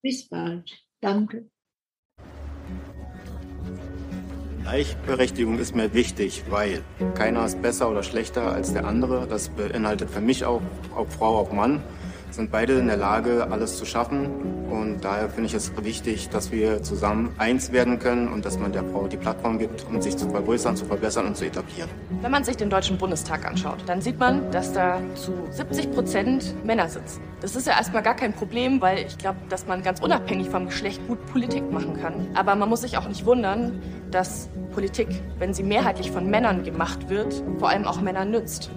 Bis 0.01 0.29
bald. 0.29 0.71
Danke. 1.01 1.49
Gleichberechtigung 4.71 5.59
ist 5.59 5.75
mir 5.75 5.93
wichtig, 5.93 6.45
weil 6.49 6.81
keiner 7.15 7.45
ist 7.45 7.61
besser 7.61 7.91
oder 7.91 8.03
schlechter 8.03 8.53
als 8.53 8.71
der 8.71 8.85
andere. 8.85 9.27
Das 9.27 9.49
beinhaltet 9.49 10.09
für 10.09 10.21
mich 10.21 10.45
auch, 10.45 10.61
ob 10.95 11.11
Frau, 11.11 11.41
ob 11.41 11.51
Mann 11.51 11.83
sind 12.31 12.51
beide 12.51 12.73
in 12.73 12.87
der 12.87 12.97
Lage, 12.97 13.47
alles 13.51 13.77
zu 13.77 13.85
schaffen. 13.85 14.29
Und 14.69 15.03
daher 15.03 15.29
finde 15.29 15.47
ich 15.47 15.53
es 15.53 15.71
wichtig, 15.83 16.29
dass 16.29 16.51
wir 16.51 16.81
zusammen 16.81 17.33
eins 17.37 17.71
werden 17.71 17.99
können 17.99 18.29
und 18.29 18.45
dass 18.45 18.57
man 18.57 18.71
der 18.71 18.83
Frau 18.85 19.07
die 19.07 19.17
Plattform 19.17 19.59
gibt, 19.59 19.85
um 19.87 20.01
sich 20.01 20.17
zu 20.17 20.29
vergrößern, 20.29 20.77
zu 20.77 20.85
verbessern 20.85 21.27
und 21.27 21.35
zu 21.35 21.45
etablieren. 21.45 21.89
Wenn 22.21 22.31
man 22.31 22.43
sich 22.43 22.55
den 22.55 22.69
Deutschen 22.69 22.97
Bundestag 22.97 23.45
anschaut, 23.45 23.79
dann 23.85 24.01
sieht 24.01 24.17
man, 24.17 24.49
dass 24.51 24.71
da 24.71 24.99
zu 25.15 25.33
70 25.49 25.91
Prozent 25.91 26.65
Männer 26.65 26.87
sitzen. 26.87 27.21
Das 27.41 27.55
ist 27.55 27.67
ja 27.67 27.73
erstmal 27.73 28.03
gar 28.03 28.15
kein 28.15 28.33
Problem, 28.33 28.81
weil 28.81 28.99
ich 28.99 29.17
glaube, 29.17 29.39
dass 29.49 29.67
man 29.67 29.81
ganz 29.83 29.99
unabhängig 29.99 30.49
vom 30.49 30.67
Geschlecht 30.67 31.05
gut 31.07 31.25
Politik 31.27 31.69
machen 31.71 31.99
kann. 31.99 32.27
Aber 32.33 32.55
man 32.55 32.69
muss 32.69 32.81
sich 32.81 32.97
auch 32.97 33.07
nicht 33.07 33.25
wundern, 33.25 33.81
dass 34.11 34.49
Politik, 34.73 35.07
wenn 35.39 35.53
sie 35.53 35.63
mehrheitlich 35.63 36.11
von 36.11 36.29
Männern 36.29 36.63
gemacht 36.63 37.09
wird, 37.09 37.43
vor 37.59 37.69
allem 37.69 37.85
auch 37.85 37.99
Männern 37.99 38.31
nützt. 38.31 38.71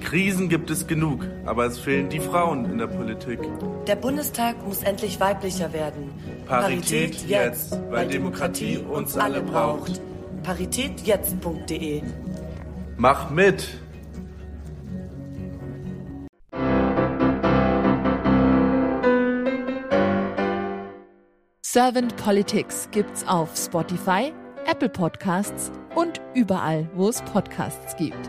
Krisen 0.00 0.48
gibt 0.48 0.70
es 0.70 0.86
genug, 0.86 1.26
aber 1.44 1.66
es 1.66 1.78
fehlen 1.78 2.08
die 2.08 2.20
Frauen 2.20 2.64
in 2.64 2.78
der 2.78 2.86
Politik. 2.86 3.38
Der 3.86 3.96
Bundestag 3.96 4.56
muss 4.66 4.82
endlich 4.82 5.20
weiblicher 5.20 5.72
werden. 5.72 6.10
Parität, 6.46 7.12
Parität 7.12 7.28
jetzt, 7.28 7.78
weil 7.90 8.08
Demokratie 8.08 8.78
uns 8.78 9.16
alle 9.16 9.42
braucht. 9.42 10.00
Paritätjetzt.de 10.42 12.02
Mach 12.96 13.30
mit! 13.30 13.68
Servant 21.62 22.16
Politics 22.16 22.88
gibt's 22.90 23.24
auf 23.28 23.56
Spotify, 23.56 24.32
Apple 24.66 24.88
Podcasts 24.88 25.70
und 25.94 26.20
überall, 26.34 26.90
wo 26.94 27.08
es 27.08 27.22
Podcasts 27.22 27.94
gibt. 27.96 28.28